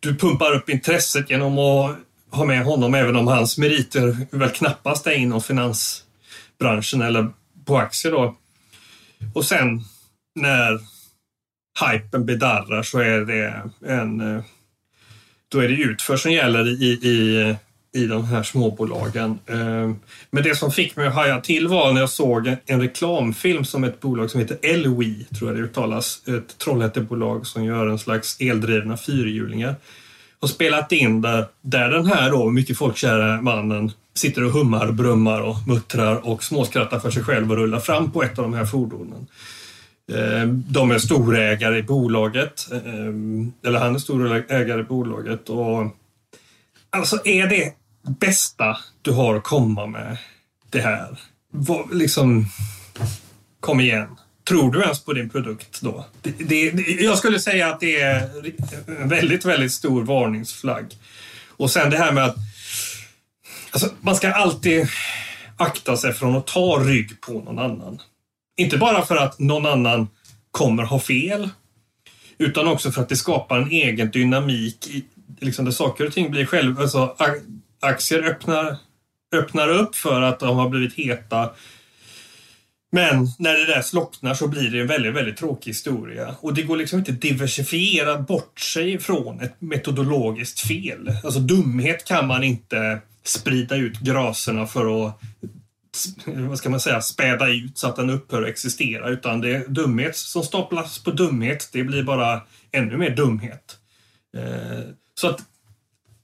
Du 0.00 0.16
pumpar 0.16 0.52
upp 0.52 0.68
intresset 0.68 1.30
genom 1.30 1.58
att 1.58 1.96
ha 2.30 2.44
med 2.44 2.64
honom, 2.64 2.94
även 2.94 3.16
om 3.16 3.26
hans 3.26 3.58
meriter 3.58 4.16
väl 4.30 4.50
knappast 4.50 5.06
är 5.06 5.12
inom 5.12 5.42
finansbranschen 5.42 7.02
eller 7.02 7.30
på 7.64 7.78
aktier 7.78 8.12
då. 8.12 8.36
Och 9.34 9.44
sen 9.44 9.80
när 10.34 10.80
hypen 11.80 12.26
bedarrar 12.26 12.82
så 12.82 12.98
är 12.98 13.20
det 13.20 13.70
en... 13.86 14.20
Eh, 14.20 14.42
då 15.48 15.60
är 15.60 15.68
det 15.68 15.74
utför 15.74 16.16
som 16.16 16.32
gäller 16.32 16.82
i, 16.82 16.86
i, 16.86 17.56
i 17.94 18.06
de 18.06 18.24
här 18.24 18.42
småbolagen. 18.42 19.38
Eh, 19.46 19.92
men 20.30 20.42
det 20.42 20.56
som 20.56 20.70
fick 20.70 20.96
mig 20.96 21.06
att 21.06 21.14
haja 21.14 21.40
till 21.40 21.68
var 21.68 21.92
när 21.92 22.00
jag 22.00 22.10
såg 22.10 22.56
en 22.66 22.80
reklamfilm 22.80 23.64
som 23.64 23.84
ett 23.84 24.00
bolag 24.00 24.30
som 24.30 24.40
heter 24.40 24.58
Elwi, 24.62 25.26
tror 25.38 25.50
jag 25.50 25.58
det 25.58 25.64
uttalas, 25.64 26.22
ett 26.28 26.58
Trollhättebolag 26.58 27.46
som 27.46 27.64
gör 27.64 27.86
en 27.86 27.98
slags 27.98 28.40
eldrivna 28.40 28.96
fyrhjulingar. 28.96 29.74
Och 30.38 30.50
spelat 30.50 30.92
in 30.92 31.22
där, 31.22 31.46
där 31.60 31.90
den 31.90 32.06
här 32.06 32.30
då 32.30 32.50
mycket 32.50 32.78
folkkära 32.78 33.40
mannen 33.40 33.92
sitter 34.14 34.44
och 34.44 34.50
hummar, 34.50 34.92
brummar 34.92 35.40
och 35.40 35.56
muttrar 35.68 36.28
och 36.28 36.44
småskrattar 36.44 36.98
för 36.98 37.10
sig 37.10 37.22
själv 37.22 37.50
och 37.50 37.56
rullar 37.56 37.80
fram 37.80 38.12
på 38.12 38.22
ett 38.22 38.38
av 38.38 38.44
de 38.44 38.54
här 38.54 38.64
fordonen. 38.64 39.26
Ehm, 40.12 40.64
de 40.68 40.90
är 40.90 40.98
storägare 40.98 41.78
i 41.78 41.82
bolaget, 41.82 42.68
ehm, 42.72 43.52
eller 43.66 43.78
han 43.78 43.94
är 43.94 43.98
storägare 43.98 44.80
i 44.80 44.84
bolaget. 44.84 45.48
Och 45.48 45.96
alltså 46.90 47.20
är 47.24 47.46
det 47.46 47.74
bästa 48.20 48.76
du 49.02 49.10
har 49.12 49.34
att 49.34 49.44
komma 49.44 49.86
med 49.86 50.16
det 50.70 50.80
här? 50.80 51.18
liksom, 51.92 52.46
kom 53.60 53.80
igen. 53.80 54.08
Tror 54.48 54.72
du 54.72 54.82
ens 54.82 55.04
på 55.04 55.12
din 55.12 55.30
produkt 55.30 55.80
då? 55.80 56.06
Det, 56.22 56.30
det, 56.30 56.82
jag 57.00 57.18
skulle 57.18 57.38
säga 57.38 57.68
att 57.68 57.80
det 57.80 58.00
är 58.00 58.30
en 58.86 59.08
väldigt, 59.08 59.44
väldigt 59.44 59.72
stor 59.72 60.04
varningsflagg. 60.04 60.86
Och 61.48 61.70
sen 61.70 61.90
det 61.90 61.98
här 61.98 62.12
med 62.12 62.24
att 62.24 62.36
Alltså, 63.74 63.90
man 64.00 64.16
ska 64.16 64.32
alltid 64.32 64.88
akta 65.56 65.96
sig 65.96 66.12
från 66.12 66.36
att 66.36 66.46
ta 66.46 66.78
rygg 66.78 67.20
på 67.20 67.32
någon 67.32 67.58
annan. 67.58 68.00
Inte 68.56 68.78
bara 68.78 69.06
för 69.06 69.16
att 69.16 69.38
någon 69.38 69.66
annan 69.66 70.08
kommer 70.50 70.82
ha 70.82 71.00
fel, 71.00 71.48
utan 72.38 72.68
också 72.68 72.92
för 72.92 73.02
att 73.02 73.08
det 73.08 73.16
skapar 73.16 73.58
en 73.58 73.70
egen 73.70 74.10
dynamik 74.10 74.86
i, 74.86 75.04
liksom 75.40 75.64
där 75.64 75.72
saker 75.72 76.06
och 76.06 76.12
ting 76.12 76.30
blir 76.30 76.46
själv... 76.46 76.80
Alltså, 76.80 77.16
aktier 77.80 78.22
öppnar, 78.22 78.76
öppnar 79.34 79.68
upp 79.68 79.96
för 79.96 80.22
att 80.22 80.40
de 80.40 80.56
har 80.56 80.68
blivit 80.68 80.94
heta. 80.94 81.50
Men 82.92 83.28
när 83.38 83.54
det 83.54 83.66
där 83.66 83.82
slocknar 83.82 84.34
så 84.34 84.48
blir 84.48 84.70
det 84.70 84.80
en 84.80 84.86
väldigt, 84.86 85.14
väldigt 85.14 85.36
tråkig 85.36 85.70
historia. 85.70 86.34
Och 86.40 86.54
det 86.54 86.62
går 86.62 86.76
liksom 86.76 86.98
inte 86.98 87.12
att 87.12 87.20
diversifiera 87.20 88.18
bort 88.18 88.60
sig 88.60 88.98
från 88.98 89.40
ett 89.40 89.60
metodologiskt 89.60 90.60
fel. 90.60 91.12
Alltså 91.24 91.40
dumhet 91.40 92.04
kan 92.04 92.26
man 92.26 92.44
inte 92.44 93.00
sprida 93.24 93.76
ut 93.76 93.98
graserna 93.98 94.66
för 94.66 95.06
att 95.06 95.20
vad 96.26 96.58
ska 96.58 96.70
man 96.70 96.80
säga, 96.80 97.00
späda 97.00 97.48
ut 97.48 97.78
så 97.78 97.88
att 97.88 97.96
den 97.96 98.10
upphör 98.10 98.42
att 98.42 98.48
existera. 98.48 99.08
Utan 99.08 99.40
det 99.40 99.56
är 99.56 99.68
dumhet 99.68 100.16
som 100.16 100.42
staplas 100.42 100.98
på 101.04 101.10
dumhet. 101.10 101.68
Det 101.72 101.84
blir 101.84 102.02
bara 102.02 102.40
ännu 102.72 102.96
mer 102.96 103.10
dumhet. 103.10 103.78
Eh, 104.36 104.80
så 105.14 105.28
att 105.28 105.40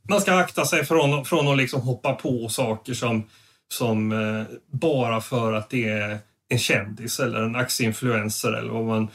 man 0.08 0.20
ska 0.20 0.34
akta 0.34 0.64
sig 0.64 0.84
från, 0.84 1.24
från 1.24 1.48
att 1.48 1.56
liksom 1.56 1.80
hoppa 1.80 2.14
på 2.14 2.48
saker 2.48 2.94
som, 2.94 3.26
som 3.68 4.12
eh, 4.12 4.42
bara 4.72 5.20
för 5.20 5.52
att 5.52 5.70
det 5.70 5.88
är 5.88 6.18
en 6.48 6.58
kändis 6.58 7.20
eller 7.20 7.42
en 7.42 7.56
aktieinfluencer 7.56 8.52
eller 8.52 8.72
vad 8.72 8.84
man... 8.84 9.08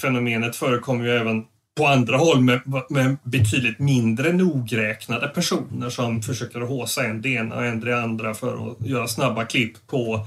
Fenomenet 0.00 0.56
förekommer 0.56 1.04
ju 1.04 1.10
även 1.10 1.44
på 1.74 1.86
andra 1.86 2.16
håll 2.16 2.40
med, 2.40 2.60
med 2.88 3.16
betydligt 3.22 3.78
mindre 3.78 4.32
nogräknade 4.32 5.28
personer 5.28 5.90
som 5.90 6.22
försöker 6.22 6.60
håsa 6.60 7.04
en 7.04 7.22
det 7.22 7.28
ena 7.28 7.56
och 7.56 7.64
en 7.64 7.80
det 7.80 8.02
andra 8.02 8.34
för 8.34 8.70
att 8.70 8.86
göra 8.86 9.08
snabba 9.08 9.44
klipp 9.44 9.86
på 9.86 10.26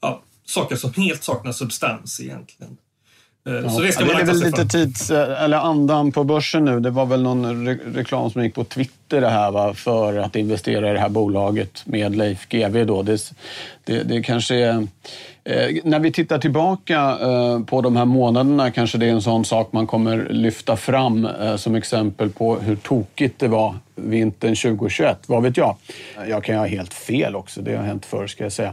ja, 0.00 0.22
saker 0.44 0.76
som 0.76 0.92
helt 0.92 1.22
saknar 1.22 1.52
substans 1.52 2.20
egentligen. 2.20 2.76
Eh, 3.46 3.52
ja, 3.52 3.70
så 3.70 3.80
det 3.80 3.92
ska 3.92 4.04
man 4.04 4.14
det 4.14 4.22
är 4.22 4.26
väl 4.26 4.42
lite 4.42 4.66
tids, 4.66 5.10
eller 5.10 5.56
andan 5.56 6.12
på 6.12 6.24
börsen 6.24 6.64
nu. 6.64 6.80
Det 6.80 6.90
var 6.90 7.06
väl 7.06 7.22
någon 7.22 7.66
re 7.66 7.78
reklam 7.94 8.30
som 8.30 8.42
gick 8.42 8.54
på 8.54 8.64
Twitter 8.64 9.20
det 9.20 9.28
här 9.28 9.50
va, 9.50 9.74
för 9.74 10.16
att 10.18 10.36
investera 10.36 10.90
i 10.90 10.92
det 10.92 11.00
här 11.00 11.08
bolaget 11.08 11.82
med 11.84 12.16
Leif 12.16 12.48
GW. 12.48 12.84
Då. 12.84 13.02
Det, 13.02 13.32
det, 13.84 14.02
det 14.02 14.22
kanske 14.22 14.54
är 14.54 14.86
Eh, 15.48 15.76
när 15.84 15.98
vi 15.98 16.12
tittar 16.12 16.38
tillbaka 16.38 17.18
eh, 17.20 17.60
på 17.60 17.80
de 17.80 17.96
här 17.96 18.04
månaderna 18.04 18.70
kanske 18.70 18.98
det 18.98 19.06
är 19.06 19.10
en 19.10 19.22
sån 19.22 19.44
sak 19.44 19.72
man 19.72 19.86
kommer 19.86 20.28
lyfta 20.30 20.76
fram 20.76 21.26
eh, 21.26 21.56
som 21.56 21.74
exempel 21.74 22.30
på 22.30 22.56
hur 22.56 22.76
tokigt 22.76 23.38
det 23.38 23.48
var 23.48 23.74
vintern 23.94 24.56
2021. 24.56 25.18
Vad 25.26 25.42
vet 25.42 25.56
jag? 25.56 25.76
Jag 26.28 26.44
kan 26.44 26.56
ha 26.56 26.66
helt 26.66 26.94
fel 26.94 27.36
också, 27.36 27.62
det 27.62 27.76
har 27.76 27.84
hänt 27.84 28.06
förr 28.06 28.26
ska 28.26 28.44
jag 28.44 28.52
säga. 28.52 28.72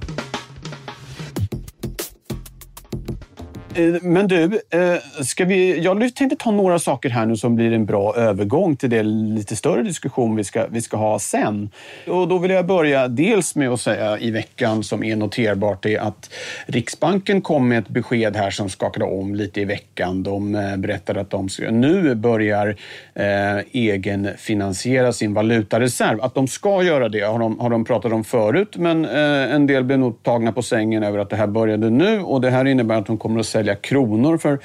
Eh, 3.76 3.96
men 4.02 4.28
du, 4.28 4.44
eh, 4.70 5.24
ska 5.24 5.46
vi, 5.46 5.80
jag 5.80 6.16
tänkte 6.16 6.36
ta 6.36 6.52
några 6.52 6.80
saker 6.80 7.10
här 7.10 7.26
nu 7.26 7.38
som 7.38 7.56
blir 7.56 7.72
en 7.72 7.86
bra 7.86 8.16
övergång 8.16 8.76
till 8.76 8.90
den 8.90 9.36
lite 9.36 9.56
större 9.56 9.84
diskussion 9.84 10.36
vi 10.36 10.44
ska, 10.44 10.68
vi 10.68 10.82
ska 10.82 10.98
ha 10.98 11.20
sen. 11.20 11.70
Och 12.08 12.28
då 12.28 12.38
vill 12.38 12.52
jag 12.52 12.66
börja 12.66 13.08
dels 13.08 13.56
med 13.56 13.70
att 13.70 13.82
säga 13.82 14.18
i 14.18 14.32
veckan 14.32 14.84
som 14.84 15.04
är 15.04 15.16
noterbart 15.16 15.86
är 15.86 16.00
att 16.00 16.34
Riksbanken 16.66 17.42
kom 17.42 17.68
med 17.68 17.80
ett 17.80 17.90
besked 17.90 18.36
här 18.36 18.52
som 18.52 18.70
skakade 18.70 19.06
om 19.06 19.36
lite 19.36 19.62
i 19.62 19.66
veckan. 19.66 20.24
De 20.24 20.56
eh, 20.56 20.78
berättade 20.78 21.22
att 21.22 21.30
de 21.30 21.48
nu 21.72 22.16
börjar 22.16 22.76
eh, 23.14 23.58
egenfinansiera 23.72 25.14
sin 25.14 25.34
valutareserv. 25.34 26.22
Att 26.22 26.36
de 26.36 26.48
ska 26.48 26.84
göra 26.84 27.10
det 27.10 27.22
har 27.22 27.40
de, 27.40 27.60
har 27.60 27.70
de 27.70 27.86
pratat 27.86 28.14
om 28.14 28.24
förut, 28.24 28.78
men 28.78 29.06
eh, 29.06 29.56
en 29.56 29.68
del 29.68 29.84
blev 29.84 30.00
nog 30.00 30.24
tagna 30.24 30.52
på 30.52 30.62
sängen 30.62 31.04
över 31.04 31.20
att 31.20 31.30
det 31.30 31.36
här 31.36 31.48
började 31.48 31.90
nu 31.90 32.20
och 32.20 32.42
det 32.42 32.50
här 32.50 32.66
innebär 32.66 32.96
att 32.96 33.06
de 33.06 33.18
kommer 33.18 33.40
att 33.40 33.46
sälja 33.46 33.63
sälja 33.64 33.76
kronor 33.76 34.38
för 34.38 34.60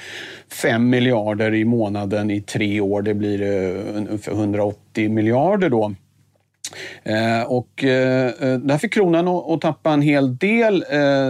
5 0.61 0.89
miljarder 0.89 1.53
i 1.53 1.65
månaden 1.65 2.31
i 2.31 2.41
tre 2.41 2.81
år. 2.81 3.01
Det 3.01 3.13
blir 3.13 3.41
eh, 3.41 3.97
ungefär 3.97 4.31
180 4.31 5.09
miljarder 5.09 5.69
då. 5.69 5.93
Eh, 7.03 7.43
och 7.47 7.83
eh, 7.83 8.31
där 8.57 8.77
fick 8.77 8.93
kronan 8.93 9.27
att 9.27 9.61
tappa 9.61 9.91
en 9.91 10.01
hel 10.01 10.37
del. 10.37 10.85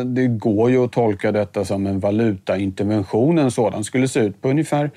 Det 0.06 0.28
går 0.28 0.72
ju 0.72 0.84
att 0.84 0.92
tolka 0.92 1.32
detta 1.32 1.66
som 1.66 1.88
en 1.88 2.00
valutaintervention. 2.00 3.38
En 3.38 3.52
sådan 3.52 3.84
skulle 3.84 4.08
se 4.08 4.20
ut 4.20 4.42
på 4.42 4.50
ungefär 4.50 4.92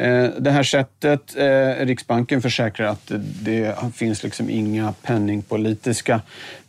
Eh, 0.00 0.30
det 0.38 0.50
här 0.50 0.62
sättet. 0.62 1.36
Eh, 1.36 1.86
Riksbanken 1.86 2.42
försäkrar 2.42 2.86
att 2.86 3.12
det 3.42 3.74
finns 3.94 4.22
liksom 4.22 4.50
inga 4.50 4.94
penningpolitiska 5.02 6.20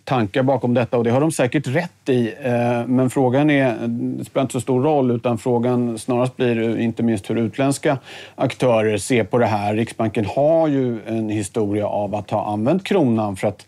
tankar 0.04 0.44
bakom 0.44 0.74
detta 0.74 0.98
och 0.98 1.04
det 1.04 1.12
har 1.12 1.22
de 1.22 1.32
säkert 1.32 1.68
rätt 1.68 2.10
i. 2.10 2.34
Eh, 2.42 2.88
men 2.88 3.10
frågan 3.10 3.50
är, 3.50 3.88
det 3.88 4.26
spelar 4.26 4.42
inte 4.42 4.52
så 4.52 4.62
stor 4.62 4.84
roll 4.84 5.12
utan 5.12 5.38
frågan 5.38 6.00
snarast 6.00 6.38
blir 6.38 6.80
inte 6.80 7.04
minst 7.04 7.30
hur 7.30 7.38
utländska 7.38 7.98
aktörer 8.36 8.98
ser 8.98 9.24
på 9.24 9.38
det 9.38 9.46
här. 9.46 9.76
Riksbanken 9.76 10.26
har 10.26 10.68
ju 10.68 11.00
en 11.08 11.30
historia 11.30 11.88
av 11.88 12.16
att 12.16 12.32
ha 12.32 12.54
använt 12.54 12.84
kronan 12.84 13.36
för 13.36 13.48
att 13.48 13.66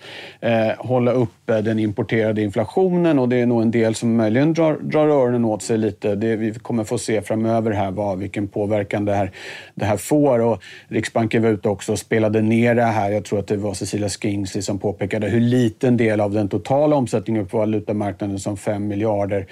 hålla 0.78 1.12
upp 1.12 1.43
uppe 1.44 1.62
den 1.62 1.80
importerade 1.80 2.42
inflationen 2.42 3.20
och 3.20 3.30
det 3.30 3.36
är 3.36 3.46
nog 3.46 3.62
en 3.62 3.72
del 3.72 3.96
som 3.96 4.16
möjligen 4.16 4.54
drar, 4.54 4.78
drar 4.82 5.08
öronen 5.08 5.46
åt 5.46 5.64
sig 5.64 5.78
lite. 5.78 6.16
Det, 6.16 6.36
vi 6.36 6.54
kommer 6.54 6.84
få 6.84 6.98
se 6.98 7.22
framöver 7.22 7.72
här 7.72 7.92
vad, 7.92 8.18
vilken 8.20 8.48
påverkan 8.48 9.06
det 9.06 9.14
här, 9.14 9.32
det 9.76 9.86
här 9.86 9.98
får. 9.98 10.40
Och 10.40 10.64
Riksbanken 10.88 11.44
var 11.44 11.50
ute 11.50 11.70
också 11.70 11.92
och 11.92 12.00
spelade 12.00 12.42
ner 12.42 12.76
det 12.76 12.84
här. 12.84 13.12
Jag 13.12 13.26
tror 13.26 13.40
att 13.40 13.48
det 13.48 13.58
var 13.58 13.74
Cecilia 13.74 14.10
Skingsley 14.10 14.62
som 14.62 14.80
påpekade 14.80 15.28
hur 15.28 15.40
liten 15.40 15.98
del 15.98 16.22
av 16.22 16.32
den 16.32 16.50
totala 16.50 16.96
omsättningen 16.96 17.46
på 17.46 17.58
valutamarknaden 17.58 18.40
som 18.40 18.58
5 18.58 18.88
miljarder 18.88 19.48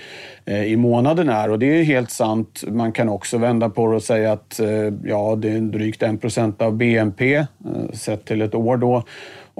eh, 0.46 0.64
i 0.64 0.78
månaden 0.78 1.30
är. 1.30 1.52
Och 1.52 1.60
det 1.60 1.80
är 1.80 1.84
helt 1.84 2.12
sant. 2.12 2.64
Man 2.68 2.92
kan 2.92 3.10
också 3.10 3.38
vända 3.38 3.70
på 3.70 3.88
det 3.88 3.96
och 3.96 4.04
säga 4.04 4.32
att 4.32 4.60
eh, 4.60 4.68
ja, 5.04 5.36
det 5.36 5.50
är 5.50 5.60
drygt 5.60 6.04
1 6.04 6.22
procent 6.22 6.62
av 6.62 6.74
BNP 6.74 7.36
eh, 7.36 7.46
sett 7.94 8.26
till 8.26 8.42
ett 8.42 8.56
år 8.56 8.78
då 8.78 9.04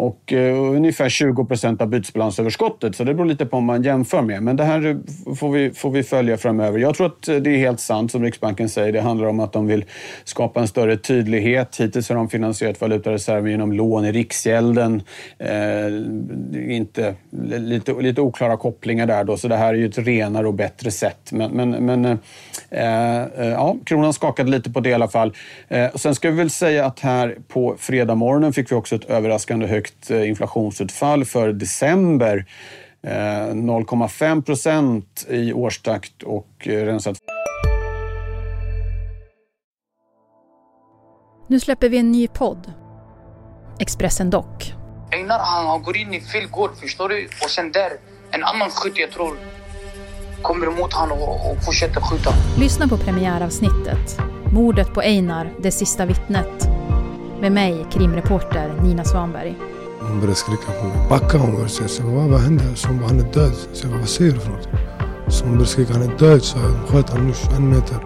och 0.02 0.34
uh, 0.34 0.76
ungefär 0.76 1.10
20 1.10 1.46
procent 1.46 1.82
av 1.82 1.88
bytesbalansöverskottet. 1.88 2.96
Så 2.96 3.04
det 3.04 3.14
beror 3.14 3.26
lite 3.26 3.46
på 3.46 3.58
om 3.58 3.66
man 3.66 3.84
jämför 3.84 4.22
med. 4.22 4.44
Men 4.44 4.56
det 4.56 4.64
här 4.64 5.00
får 5.36 5.52
vi, 5.52 5.72
får 5.72 5.92
vi 5.92 6.04
följa 6.04 6.38
framöver. 6.38 6.80
Jag 6.80 6.96
tror 6.96 7.08
att 7.08 7.24
det 7.24 7.50
är 7.50 7.58
helt 7.58 7.80
sant 7.80 8.12
som 8.12 8.24
Riksbanken 8.24 8.70
säger. 8.70 8.92
Det 8.92 9.02
handlar 9.02 9.28
om 9.28 9.40
att 9.40 9.54
de 9.54 9.68
vill 9.68 9.86
skapa 10.24 10.60
en 10.60 10.68
större 10.68 10.98
tydlighet. 10.98 11.78
Hittills 11.80 12.10
har 12.10 12.16
de 12.16 12.30
finansierat 12.30 12.82
valutareserven 12.82 13.52
genom 13.52 13.74
lån 13.74 14.06
i 14.06 14.12
Riksgälden. 14.12 15.02
Eh, 15.38 16.76
inte, 16.76 17.16
lite, 17.58 17.94
lite 17.94 18.22
oklara 18.22 18.58
kopplingar 18.58 19.06
där 19.06 19.24
då, 19.24 19.38
så 19.38 19.48
det 19.48 19.58
här 19.58 19.74
är 19.74 19.78
ju 19.78 19.86
ett 19.86 19.98
renare 19.98 20.48
och 20.48 20.54
bättre 20.54 20.92
sätt. 20.92 21.32
Men, 21.32 21.52
men, 21.52 21.70
men 21.70 22.06
eh, 22.06 23.22
eh 23.22 23.48
ja, 23.48 23.76
kronan 23.86 24.14
skakade 24.14 24.52
lite 24.52 24.72
på 24.72 24.80
det 24.80 24.90
i 24.90 24.94
alla 24.94 25.08
fall. 25.08 25.34
Eh, 25.68 25.92
sen 25.96 26.16
ska 26.16 26.30
vi 26.30 26.38
väl 26.38 26.50
säga 26.50 26.86
att 26.86 27.00
här 27.00 27.38
på 27.48 27.76
fredag 27.80 28.16
morgonen 28.16 28.54
fick 28.54 28.72
vi 28.72 28.76
också 28.76 28.96
ett 28.96 29.06
överraskande 29.06 29.68
högt 29.68 29.91
högt 29.92 30.12
eh, 30.12 30.30
inflationsutfall 30.30 31.26
för 31.26 31.54
december. 31.54 32.46
0,5 33.04 34.38
eh, 34.38 34.42
procent 34.42 35.26
i 35.30 35.54
årstakt 35.54 36.24
och 36.24 36.68
eh, 36.68 36.86
rensat. 36.86 37.18
Nu 41.48 41.60
släpper 41.60 41.90
vi 41.90 41.98
en 41.98 42.12
ny 42.12 42.28
podd. 42.28 42.74
Expressen 43.80 44.30
Dock. 44.30 44.74
Einar 45.12 45.40
han 45.40 45.84
går 45.84 45.98
in 45.98 46.14
i 46.14 46.22
fel 46.22 46.48
gård, 46.48 46.72
förstår 46.80 47.10
du? 47.10 47.26
Och 47.44 47.50
sen 47.50 47.72
där, 47.72 47.92
en 48.32 48.44
annan 48.44 48.70
skytt 48.70 48.98
jag 48.98 49.12
tror 49.12 49.36
kommer 50.42 50.68
emot 50.68 50.94
honom 50.94 51.18
och, 51.22 51.52
och 51.52 51.66
fortsätter 51.66 52.02
skjuta. 52.02 52.30
Lyssna 52.60 52.88
på 52.88 52.98
premiäravsnittet. 52.98 54.20
Mordet 54.54 54.94
på 54.94 55.02
Einar, 55.02 55.54
det 55.60 55.72
sista 55.72 56.06
vittnet. 56.06 56.68
Med 57.42 57.52
mig, 57.52 57.86
krimreporter 57.92 58.82
Nina 58.84 59.04
Svanberg. 59.04 59.56
Hon 60.12 60.20
började 60.20 60.36
skrika 60.36 60.72
på 60.72 60.88
mig. 60.88 61.10
Backa 61.10 61.38
hon 61.38 61.52
började 61.52 61.70
säga. 61.70 61.88
Så 61.88 62.04
vad, 62.04 62.30
vad 62.30 62.42
hände? 62.42 62.76
Så 62.76 62.88
hon 62.88 62.98
bara, 63.00 63.08
han 63.08 63.20
är 63.20 63.34
död. 63.34 63.54
Så 63.74 63.86
jag 63.86 63.92
bara, 63.92 64.00
vad 64.00 64.10
säger 64.10 64.32
du 64.32 64.40
för 64.40 64.50
något? 64.50 64.68
Så 65.28 65.44
hon 65.44 65.52
började 65.52 65.72
skrika, 65.72 65.94
han 65.94 66.02
är 66.02 66.18
död. 66.18 66.44
Så 66.44 66.58
jag 66.58 66.90
sköt 66.90 67.10
honom 67.10 67.28
nu 67.28 67.34
21 67.34 67.60
meter. 67.62 67.98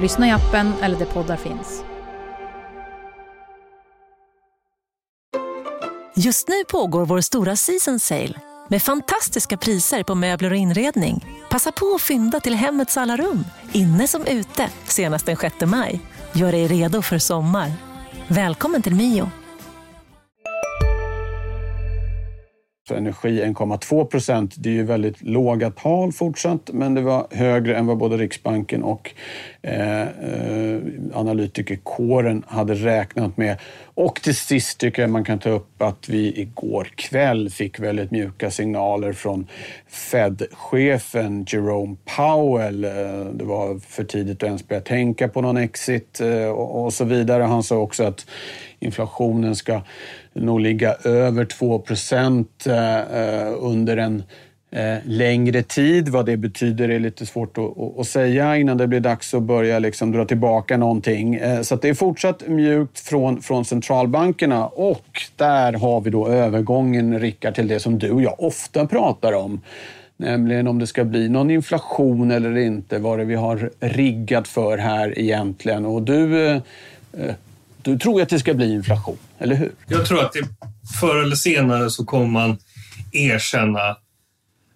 Lyssna 0.00 0.28
i 0.28 0.30
appen 0.30 0.72
eller 0.82 0.98
där 0.98 1.06
poddar 1.06 1.36
finns. 1.36 1.82
Just 6.16 6.48
nu 6.48 6.64
pågår 6.68 7.06
vår 7.06 7.20
stora 7.20 7.56
season 7.56 8.00
sale 8.00 8.34
med 8.68 8.82
fantastiska 8.82 9.56
priser 9.56 10.02
på 10.02 10.14
möbler 10.14 10.50
och 10.50 10.56
inredning. 10.56 11.26
Passa 11.50 11.72
på 11.72 11.94
att 11.94 12.02
fynda 12.02 12.40
till 12.40 12.54
hemmets 12.54 12.96
alla 12.96 13.16
rum, 13.16 13.44
inne 13.72 14.08
som 14.08 14.26
ute, 14.26 14.70
senast 14.84 15.26
den 15.26 15.36
6 15.36 15.54
maj. 15.60 16.00
Gör 16.32 16.52
dig 16.52 16.66
redo 16.66 17.02
för 17.02 17.18
sommar. 17.18 17.72
Välkommen 18.28 18.82
till 18.82 18.94
Mio. 18.94 19.30
För 22.88 22.94
energi 22.94 23.42
1,2 23.42 24.04
procent. 24.04 24.54
Det 24.58 24.68
är 24.68 24.72
ju 24.72 24.82
väldigt 24.82 25.22
låga 25.22 25.70
tal 25.70 26.12
fortsatt, 26.12 26.70
men 26.72 26.94
det 26.94 27.00
var 27.00 27.26
högre 27.30 27.76
än 27.76 27.86
vad 27.86 27.98
både 27.98 28.16
Riksbanken 28.16 28.82
och 28.82 29.14
eh, 29.62 30.02
eh, 30.02 30.80
analytikerkåren 31.14 32.42
hade 32.46 32.74
räknat 32.74 33.36
med. 33.36 33.56
Och 33.94 34.22
till 34.22 34.36
sist 34.36 34.78
tycker 34.78 35.02
jag 35.02 35.10
man 35.10 35.24
kan 35.24 35.38
ta 35.38 35.50
upp 35.50 35.82
att 35.82 36.08
vi 36.08 36.40
igår 36.40 36.88
kväll 36.94 37.50
fick 37.50 37.80
väldigt 37.80 38.10
mjuka 38.10 38.50
signaler 38.50 39.12
från 39.12 39.46
Fed-chefen 39.88 41.44
Jerome 41.48 41.96
Powell. 42.16 42.84
Eh, 42.84 42.90
det 43.32 43.44
var 43.44 43.78
för 43.78 44.04
tidigt 44.04 44.42
att 44.42 44.46
ens 44.46 44.68
börja 44.68 44.82
tänka 44.82 45.28
på 45.28 45.40
någon 45.40 45.56
exit 45.56 46.20
eh, 46.20 46.48
och 46.48 46.92
så 46.92 47.04
vidare. 47.04 47.42
Han 47.42 47.62
sa 47.62 47.76
också 47.76 48.04
att 48.04 48.26
inflationen 48.80 49.56
ska 49.56 49.80
nog 50.38 50.60
ligga 50.60 50.94
över 51.04 51.44
2 51.44 51.84
eh, 52.66 52.98
eh, 52.98 53.54
under 53.60 53.96
en 53.96 54.22
eh, 54.70 54.96
längre 55.04 55.62
tid. 55.62 56.08
Vad 56.08 56.26
det 56.26 56.36
betyder 56.36 56.88
är 56.88 56.98
lite 56.98 57.26
svårt 57.26 57.56
att, 57.98 58.06
säga 58.06 58.56
innan 58.56 58.76
det 58.76 58.86
blir 58.86 59.00
dags 59.00 59.34
att 59.34 59.42
börja 59.42 59.78
liksom 59.78 60.12
dra 60.12 60.24
tillbaka 60.24 60.76
någonting. 60.76 61.40
Så 61.62 61.76
det 61.76 61.88
är 61.88 61.94
fortsatt 61.94 62.48
mjukt 62.48 63.00
från, 63.00 63.42
från 63.42 63.64
centralbankerna 63.64 64.66
och 64.66 65.06
där 65.36 65.72
har 65.72 66.00
vi 66.00 66.10
då 66.10 66.28
övergången, 66.28 67.20
Rickard, 67.20 67.54
till 67.54 67.68
det 67.68 67.80
som 67.80 67.98
du 67.98 68.10
och 68.10 68.22
jag 68.22 68.34
ofta 68.38 68.86
pratar 68.86 69.32
om. 69.32 69.60
Nämligen 70.16 70.68
om 70.68 70.78
det 70.78 70.86
ska 70.86 71.04
bli 71.04 71.28
någon 71.28 71.50
inflation 71.50 72.30
eller 72.30 72.56
inte, 72.56 72.98
vad 72.98 73.18
det 73.18 73.24
vi 73.24 73.34
har 73.34 73.70
riggat 73.80 74.48
för 74.48 74.78
här 74.78 75.18
egentligen. 75.18 75.86
Och 75.86 76.02
du 76.02 76.60
du 77.88 77.98
tror 77.98 78.22
att 78.22 78.28
det 78.28 78.38
ska 78.38 78.54
bli 78.54 78.72
inflation, 78.72 79.18
eller 79.38 79.54
hur? 79.54 79.72
Jag 79.86 80.06
tror 80.06 80.24
att 80.24 80.32
det, 80.32 80.48
förr 81.00 81.22
eller 81.22 81.36
senare 81.36 81.90
så 81.90 82.04
kommer 82.04 82.26
man 82.26 82.58
erkänna 83.12 83.96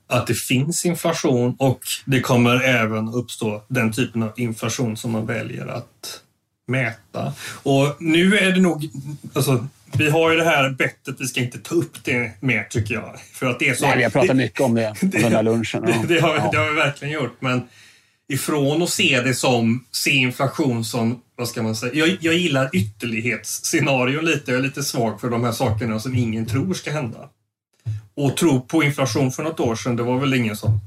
att 0.07 0.27
det 0.27 0.35
finns 0.35 0.85
inflation 0.85 1.57
och 1.59 1.81
det 2.05 2.20
kommer 2.20 2.61
även 2.61 3.09
uppstå 3.09 3.62
den 3.68 3.92
typen 3.92 4.22
av 4.22 4.33
inflation 4.37 4.96
som 4.96 5.11
man 5.11 5.27
väljer 5.27 5.66
att 5.66 6.20
mäta. 6.66 7.33
Och 7.62 7.96
nu 8.01 8.38
är 8.38 8.53
det 8.53 8.61
nog, 8.61 8.90
alltså, 9.35 9.66
vi 9.98 10.11
har 10.11 10.31
ju 10.31 10.37
det 10.37 10.44
här 10.44 10.70
bettet, 10.70 11.16
vi 11.18 11.27
ska 11.27 11.40
inte 11.40 11.59
ta 11.59 11.75
upp 11.75 12.05
det 12.05 12.31
mer 12.40 12.64
tycker 12.70 12.94
jag. 12.94 13.20
För 13.33 13.46
att 13.46 13.59
det 13.59 13.68
är 13.68 13.75
så, 13.75 13.87
Nej, 13.87 13.96
vi 13.96 14.03
har 14.03 14.11
pratat 14.11 14.37
mycket 14.37 14.61
om 14.61 14.75
det 14.75 14.94
på 15.01 15.07
den 15.07 15.33
där 15.33 15.42
lunchen. 15.42 15.83
Det, 15.83 16.14
det, 16.14 16.20
har, 16.20 16.53
det 16.53 16.59
har 16.59 16.70
vi 16.70 16.77
verkligen 16.77 17.14
gjort, 17.14 17.37
men 17.40 17.62
ifrån 18.28 18.82
att 18.82 18.90
se 18.90 19.20
det 19.20 19.35
som, 19.35 19.85
se 19.90 20.11
inflation 20.11 20.85
som, 20.85 21.20
vad 21.37 21.48
ska 21.48 21.62
man 21.62 21.76
säga, 21.76 21.94
jag, 21.94 22.18
jag 22.20 22.35
gillar 22.35 22.70
ytterlighetsscenarion 22.72 24.24
lite, 24.24 24.50
jag 24.50 24.58
är 24.58 24.62
lite 24.62 24.82
svag 24.82 25.20
för 25.20 25.30
de 25.30 25.44
här 25.44 25.52
sakerna 25.52 26.00
som 26.00 26.14
ingen 26.14 26.46
tror 26.46 26.74
ska 26.74 26.92
hända. 26.92 27.28
Och 28.14 28.37
tro 28.37 28.61
på 28.61 28.82
inflation 28.82 29.32
för 29.32 29.42
något 29.42 29.61
år 29.61 29.76
sedan, 29.76 29.96
det 29.96 30.02
var 30.02 30.18
väl 30.18 30.35
ingen 30.35 30.56
som 30.56 30.80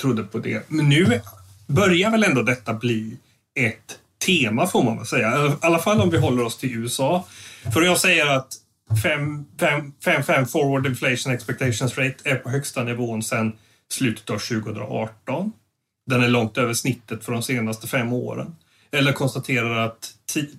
trodde 0.00 0.22
på 0.22 0.38
det. 0.38 0.64
Men 0.68 0.88
nu 0.88 1.20
börjar 1.66 2.10
väl 2.10 2.24
ändå 2.24 2.42
detta 2.42 2.74
bli 2.74 3.16
ett 3.54 3.98
tema 4.26 4.66
får 4.66 4.82
man 4.82 4.96
väl 4.96 5.06
säga. 5.06 5.46
I 5.46 5.52
alla 5.60 5.78
fall 5.78 6.00
om 6.00 6.10
vi 6.10 6.18
håller 6.18 6.44
oss 6.44 6.58
till 6.58 6.74
USA. 6.74 7.26
För 7.74 7.82
jag 7.82 7.98
säger 7.98 8.26
att 8.26 8.48
5-5 10.02 10.44
forward 10.44 10.86
inflation 10.86 11.32
expectations 11.32 11.98
rate 11.98 12.16
är 12.24 12.34
på 12.34 12.50
högsta 12.50 12.84
nivån 12.84 13.22
sedan 13.22 13.52
slutet 13.92 14.30
av 14.30 14.38
2018 14.38 15.52
den 16.08 16.22
är 16.22 16.28
långt 16.28 16.58
över 16.58 16.74
snittet 16.74 17.24
för 17.24 17.32
de 17.32 17.42
senaste 17.42 17.86
fem 17.86 18.12
åren. 18.12 18.56
Eller 18.90 19.12
konstaterar 19.12 19.86
att 19.86 20.14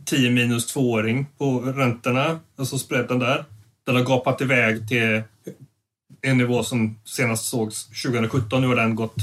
10 0.06 0.32
minus 0.32 0.68
tvååring 0.68 1.26
på 1.38 1.60
räntorna, 1.60 2.40
alltså 2.56 2.78
spreaden 2.78 3.20
där, 3.20 3.46
den 3.86 3.96
har 3.96 4.04
gapat 4.04 4.42
iväg 4.42 4.88
till 4.88 5.22
en 6.22 6.38
nivå 6.38 6.64
som 6.64 7.00
senast 7.06 7.46
sågs 7.46 7.86
2017. 7.86 8.62
Nu 8.62 8.68
har 8.68 8.76
den 8.76 8.96
gått, 8.96 9.16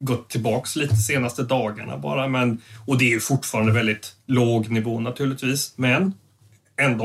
gått 0.00 0.28
tillbaks 0.28 0.76
lite 0.76 0.96
senaste 0.96 1.42
dagarna 1.42 1.98
bara. 1.98 2.28
Men, 2.28 2.60
och 2.86 2.98
det 2.98 3.12
är 3.12 3.20
fortfarande 3.20 3.72
väldigt 3.72 4.16
låg 4.26 4.70
nivå 4.70 5.00
naturligtvis, 5.00 5.72
men 5.76 6.14
ändå 6.76 7.04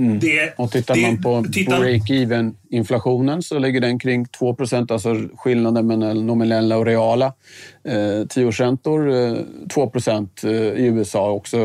Mm. 0.00 0.18
Det, 0.18 0.54
och 0.56 0.70
tittar 0.70 0.94
det, 0.94 1.02
man 1.02 1.22
på 1.22 1.44
titta... 1.52 1.78
break-even 1.78 2.54
inflationen 2.70 3.42
så 3.42 3.58
ligger 3.58 3.80
den 3.80 3.98
kring 3.98 4.26
2% 4.26 4.92
alltså 4.92 5.16
skillnaden 5.36 5.86
mellan 5.86 6.26
nominella 6.26 6.76
och 6.76 6.86
reala 6.86 7.26
eh, 7.84 8.26
tioårsräntor. 8.28 9.10
Eh, 9.10 9.34
2 9.74 9.92
eh, 10.04 10.50
i 10.50 10.86
USA 10.86 11.30
också 11.30 11.58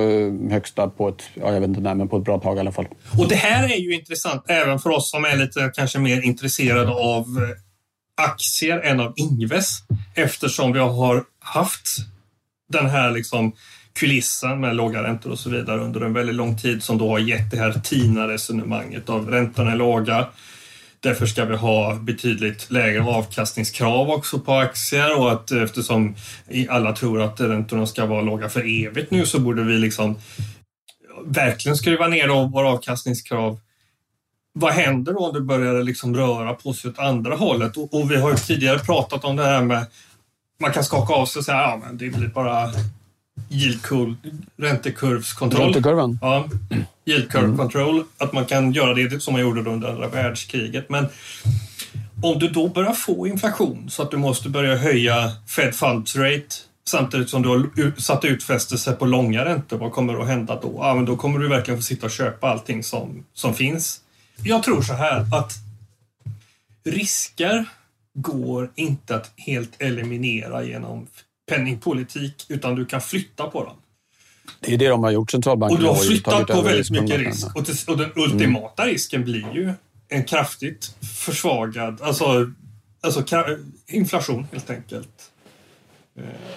högsta 0.50 0.88
på 0.88 1.10
ett, 1.10 1.24
ja, 1.34 1.54
jag 1.54 1.60
vet 1.60 1.70
inte 1.70 1.82
när, 1.82 1.96
men 1.96 2.08
på 2.08 2.18
ett 2.18 2.24
bra 2.24 2.40
tag 2.40 2.58
i 2.58 2.60
alla 2.60 2.72
fall. 2.72 2.88
Och 3.20 3.28
det 3.28 3.36
här 3.36 3.64
är 3.64 3.78
ju 3.78 3.94
intressant 3.94 4.44
även 4.48 4.80
för 4.80 4.90
oss 4.90 5.12
som 5.12 5.26
är 5.26 5.38
lite 5.38 5.72
kanske 5.76 6.00
mer 6.00 6.22
intresserade 6.22 6.92
av 6.92 7.22
eh, 7.22 8.24
aktier 8.26 8.80
än 8.80 9.00
av 9.00 9.14
Ingves 9.16 9.70
eftersom 10.16 10.74
vi 10.74 10.80
har 10.80 11.24
haft 11.40 11.98
den 12.72 12.86
här 12.86 13.12
liksom 13.12 13.54
kulissen 13.96 14.60
med 14.60 14.76
låga 14.76 15.04
räntor 15.04 15.32
och 15.32 15.40
så 15.40 15.50
vidare 15.50 15.82
under 15.82 16.02
en 16.02 16.14
väldigt 16.14 16.36
lång 16.36 16.58
tid 16.58 16.84
som 16.84 16.98
då 16.98 17.10
har 17.10 17.20
gett 17.20 17.52
det 17.52 17.58
här 17.58 17.72
TINA-resonemanget 17.72 19.10
av 19.10 19.32
räntorna 19.32 19.72
är 19.72 19.76
låga. 19.76 20.28
Därför 21.00 21.26
ska 21.26 21.46
vi 21.46 21.56
ha 21.56 21.96
betydligt 21.96 22.72
lägre 22.72 23.04
avkastningskrav 23.04 24.10
också 24.10 24.40
på 24.40 24.54
aktier 24.54 25.20
och 25.20 25.32
att 25.32 25.52
eftersom 25.52 26.16
alla 26.70 26.94
tror 26.94 27.22
att 27.22 27.42
räntorna 27.42 27.86
ska 27.86 28.06
vara 28.06 28.22
låga 28.22 28.50
för 28.50 28.86
evigt 28.86 29.12
nu 29.12 29.26
så 29.26 29.40
borde 29.40 29.64
vi 29.64 29.78
liksom 29.78 30.16
verkligen 31.26 31.78
skruva 31.78 32.08
ner 32.08 32.52
våra 32.52 32.70
avkastningskrav 32.70 33.60
vad 34.58 34.74
händer 34.74 35.14
då 35.14 35.20
om 35.20 35.34
det 35.34 35.42
börjar 35.42 35.84
liksom 35.84 36.16
röra 36.16 36.54
på 36.54 36.74
sig 36.74 36.92
åt 36.92 37.00
andra 37.00 37.36
hållet? 37.36 37.78
Och, 37.78 37.94
och 37.94 38.12
vi 38.12 38.16
har 38.16 38.32
ju 38.32 38.38
tidigare 38.38 38.80
pratat 38.80 39.24
om 39.24 39.36
det 39.36 39.44
här 39.44 39.62
med 39.62 39.86
man 40.60 40.72
kan 40.72 40.84
skaka 40.84 41.14
av 41.14 41.26
sig 41.26 41.40
och 41.40 41.46
säga 41.46 41.58
ja, 41.58 41.82
det 41.94 42.10
blir 42.10 42.28
bara 42.28 42.72
yield 43.56 44.16
räntekurvskontroll. 44.58 45.66
Räntekurvan? 45.66 46.20
Ja, 46.22 46.48
yield 47.06 47.32
curve 47.32 47.46
mm. 47.46 47.58
control. 47.58 48.04
Att 48.18 48.34
man 48.34 48.46
kan 48.46 48.72
göra 48.72 48.94
det 48.94 49.24
som 49.24 49.34
man 49.34 49.42
gjorde 49.42 49.70
under 49.70 49.90
andra 49.90 50.08
världskriget. 50.08 50.90
Men 50.90 51.08
om 52.24 52.40
du 52.40 52.48
då 52.48 52.68
börjar 52.68 52.94
få 52.94 53.28
inflation 53.28 53.90
så 53.90 54.04
att 54.04 54.12
du 54.12 54.18
måste 54.18 54.50
börja 54.50 54.76
höja 54.76 55.32
Fed 55.48 55.76
funds 55.76 56.16
rate 56.16 56.56
samtidigt 56.88 57.30
som 57.30 57.42
du 57.42 57.50
har 57.50 58.00
satt 58.00 58.26
utfästelser 58.26 58.94
på 58.94 59.06
långa 59.06 59.46
räntor, 59.46 59.78
vad 59.78 59.92
kommer 59.92 60.22
att 60.22 60.28
hända 60.28 60.60
då? 60.62 60.76
Ja, 60.78 60.96
men 60.96 61.06
då 61.06 61.18
kommer 61.18 61.40
du 61.40 61.48
verkligen 61.48 61.78
få 61.78 61.84
sitta 61.84 62.06
och 62.06 62.12
köpa 62.12 62.50
allting 62.50 62.84
som, 62.84 63.26
som 63.34 63.54
finns. 63.54 64.02
Jag 64.44 64.64
tror 64.64 64.82
så 64.82 64.94
här 64.94 65.20
att 65.20 65.54
risker 66.84 67.66
går 68.14 68.72
inte 68.76 69.16
att 69.16 69.32
helt 69.38 69.82
eliminera 69.82 70.64
genom 70.64 71.08
penningpolitik, 71.46 72.46
utan 72.50 72.76
du 72.76 72.86
kan 72.86 73.02
flytta 73.02 73.48
på 73.48 73.64
dem. 73.64 73.76
Det 74.60 74.74
är 74.74 74.78
det 74.78 74.88
de 74.88 75.04
har 75.04 75.12
gjort, 75.12 75.32
centralbanken. 75.32 75.78
Och 75.78 75.84
du 75.84 75.90
har 75.90 75.96
flyttat 75.96 76.48
på 76.48 76.62
väldigt 76.62 76.92
mycket 76.92 77.20
risk. 77.20 77.56
Och, 77.56 77.64
och 77.88 77.98
den 77.98 78.12
ultimata 78.16 78.84
mm. 78.84 78.94
risken 78.94 79.24
blir 79.24 79.54
ju 79.54 79.74
en 80.08 80.24
kraftigt 80.24 80.96
försvagad, 81.26 82.02
alltså, 82.02 82.52
alltså 83.02 83.24
inflation 83.88 84.48
helt 84.52 84.70
enkelt. 84.70 85.32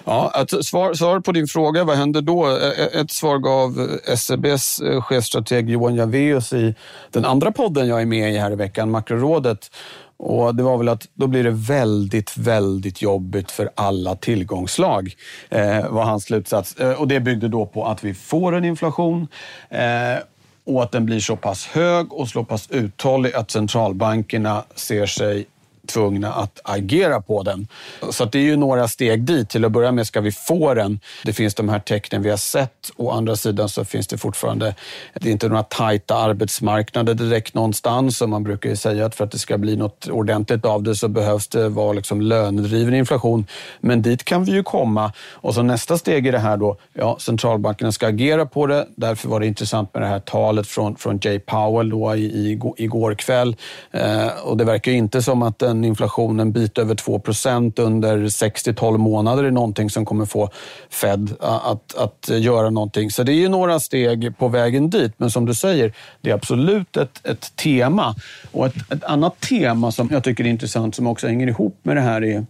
Ja, 0.05 0.31
att 0.35 0.65
svar, 0.65 0.95
svar 0.95 1.21
på 1.21 1.33
din 1.33 1.47
fråga, 1.47 1.85
vad 1.85 1.97
händer 1.97 2.21
då? 2.21 2.59
Ett 2.93 3.11
svar 3.11 3.39
gav 3.39 3.99
SEBs 4.17 4.81
eh, 4.81 5.03
chefstrateg 5.03 5.71
Johan 5.71 5.95
Javeus 5.95 6.53
i 6.53 6.75
den 7.11 7.25
andra 7.25 7.53
podden 7.53 7.89
jag 7.89 8.03
är 8.03 8.07
med 8.07 8.35
i 8.35 8.39
här 8.39 8.53
i 8.53 8.57
veckan, 8.57 8.91
Makrorådet. 8.91 9.71
Och 10.19 10.55
det 10.55 10.63
var 10.63 10.79
väl 10.79 10.89
att 10.89 11.09
då 11.15 11.27
blir 11.27 11.45
det 11.45 11.51
väldigt, 11.51 12.37
väldigt 12.37 13.03
jobbigt 13.03 13.51
för 13.51 13.71
alla 13.75 14.15
tillgångslag, 14.15 15.15
eh, 15.49 15.89
var 15.89 16.05
hans 16.05 16.25
slutsats. 16.25 16.77
Eh, 16.77 16.93
och 16.93 17.09
det 17.09 17.21
byggde 17.21 17.49
då 17.49 17.67
på 17.67 17.87
att 17.87 18.05
vi 18.05 18.15
får 18.15 18.55
en 18.55 18.65
inflation 18.65 19.29
eh, 19.71 20.19
och 20.67 20.83
att 20.83 20.93
den 20.93 21.07
blir 21.07 21.21
så 21.21 21.37
pass 21.37 21.67
hög 21.67 22.13
och 22.13 22.29
så 22.29 22.45
pass 22.45 22.71
uthållig 22.71 23.35
att 23.35 23.51
centralbankerna 23.51 24.65
ser 24.75 25.07
sig 25.07 25.47
tvungna 25.89 26.33
att 26.33 26.61
agera 26.65 27.21
på 27.21 27.43
den. 27.43 27.69
Så 28.11 28.25
det 28.25 28.39
är 28.39 28.43
ju 28.43 28.57
några 28.57 28.89
steg 28.89 29.23
dit. 29.23 29.49
Till 29.49 29.65
att 29.65 29.73
börja 29.73 29.93
med 29.93 30.07
ska 30.07 30.21
vi 30.21 30.33
få 30.33 30.75
den. 30.75 31.01
Det 31.25 31.33
finns 31.33 31.55
de 31.55 31.69
här 31.69 31.79
tecknen 31.79 32.23
vi 32.23 32.31
har 32.31 32.37
sett. 32.37 32.91
Å 32.97 33.11
andra 33.11 33.37
sidan 33.37 33.69
så 33.69 33.85
finns 33.85 34.07
det 34.07 34.19
fortfarande, 34.19 34.75
det 35.15 35.29
är 35.29 35.33
inte 35.33 35.49
några 35.49 35.63
tajta 35.63 36.15
arbetsmarknader 36.15 37.15
direkt 37.15 37.55
någonstans. 37.55 38.23
Och 38.23 38.29
man 38.29 38.45
brukar 38.45 38.71
ju 38.71 38.77
säga 38.77 39.07
att 39.07 39.15
för 39.15 39.25
att 39.25 39.31
det 39.31 39.39
ska 39.39 39.59
bli 39.59 39.77
något 39.77 40.09
ordentligt 40.09 40.65
av 40.65 40.83
det 40.83 40.95
så 40.95 41.09
behövs 41.09 41.49
det 41.49 41.69
vara 41.69 41.93
liksom 41.93 42.21
lönedriven 42.21 42.95
inflation. 42.95 43.47
Men 43.81 44.03
dit 44.03 44.25
kan 44.25 44.45
vi 44.45 44.53
ju 44.53 44.63
komma. 44.63 45.13
Och 45.33 45.55
så 45.55 45.63
nästa 45.63 45.99
steg 45.99 46.27
i 46.27 46.31
det 46.31 46.39
här 46.39 46.57
då, 46.57 46.77
ja, 46.93 47.17
centralbankerna 47.21 47.93
ska 47.93 48.07
agera 48.07 48.47
på 48.47 48.67
det. 48.67 48.87
Därför 48.97 49.29
var 49.29 49.41
det 49.41 49.47
intressant 49.47 49.95
med 49.95 50.03
det 50.03 50.07
här 50.07 50.21
talet 50.21 50.67
från, 50.67 50.97
från 50.97 51.19
Jay 51.23 51.39
Powell 51.39 51.91
då 51.91 52.17
i, 52.17 52.25
i, 52.25 52.61
igår 52.77 53.15
kväll. 53.15 53.57
Eh, 53.91 54.29
och 54.45 54.57
det 54.57 54.65
verkar 54.65 54.93
ju 54.93 54.99
inte 54.99 55.23
som 55.23 55.43
att 55.43 55.59
den 55.59 55.78
en 55.79 55.85
inflation 55.85 56.41
en 56.41 56.53
bit 56.53 56.79
över 56.79 56.95
2% 56.95 57.81
under 57.81 58.19
6-12 58.19 58.99
månader 58.99 59.45
är 59.45 59.51
någonting 59.51 59.91
som 59.91 60.05
kommer 60.05 60.27
få 60.27 60.51
Fed 60.91 61.35
att, 61.41 61.95
att 61.97 62.29
göra 62.29 62.71
någonting. 62.71 63.11
Så 63.11 63.23
det 63.23 63.33
är 63.33 63.41
ju 63.41 63.49
några 63.49 63.81
steg 63.81 64.39
på 64.39 64.49
vägen 64.49 64.91
dit. 64.91 65.13
Men 65.17 65.31
som 65.31 65.47
du 65.47 65.55
säger, 65.55 65.93
det 66.21 66.31
är 66.31 66.35
absolut 66.35 66.97
ett, 66.97 67.27
ett 67.27 67.57
tema. 67.57 68.15
Och 68.53 68.67
ett, 68.67 68.93
ett 68.93 69.05
annat 69.05 69.41
tema 69.41 69.93
som 69.93 70.09
jag 70.13 70.25
tycker 70.25 70.45
är 70.45 70.49
intressant 70.49 70.95
som 70.95 71.07
också 71.07 71.27
hänger 71.27 71.47
ihop 71.47 71.79
med 71.83 71.97
det 71.97 72.01
här 72.01 72.25
är 72.25 72.47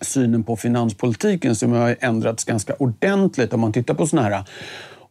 synen 0.00 0.42
på 0.42 0.56
finanspolitiken 0.56 1.56
som 1.56 1.72
har 1.72 1.96
ändrats 2.00 2.44
ganska 2.44 2.74
ordentligt 2.74 3.52
om 3.52 3.60
man 3.60 3.72
tittar 3.72 3.94
på 3.94 4.06
såna 4.06 4.22
här 4.22 4.44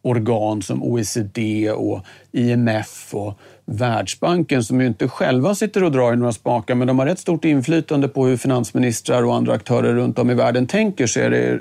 organ 0.04 0.62
som 0.62 0.82
OECD 0.82 1.70
och 1.70 2.04
IMF 2.32 3.14
och 3.14 3.38
Världsbanken 3.66 4.64
som 4.64 4.80
ju 4.80 4.86
inte 4.86 5.08
själva 5.08 5.54
sitter 5.54 5.84
och 5.84 5.92
drar 5.92 6.12
i 6.12 6.16
några 6.16 6.32
spakar 6.32 6.74
men 6.74 6.86
de 6.86 6.98
har 6.98 7.06
rätt 7.06 7.18
stort 7.18 7.44
inflytande 7.44 8.08
på 8.08 8.26
hur 8.26 8.36
finansministrar 8.36 9.24
och 9.24 9.34
andra 9.34 9.52
aktörer 9.52 9.94
runt 9.94 10.18
om 10.18 10.30
i 10.30 10.34
världen 10.34 10.66
tänker 10.66 11.06
så 11.06 11.20
är 11.20 11.30
det 11.30 11.60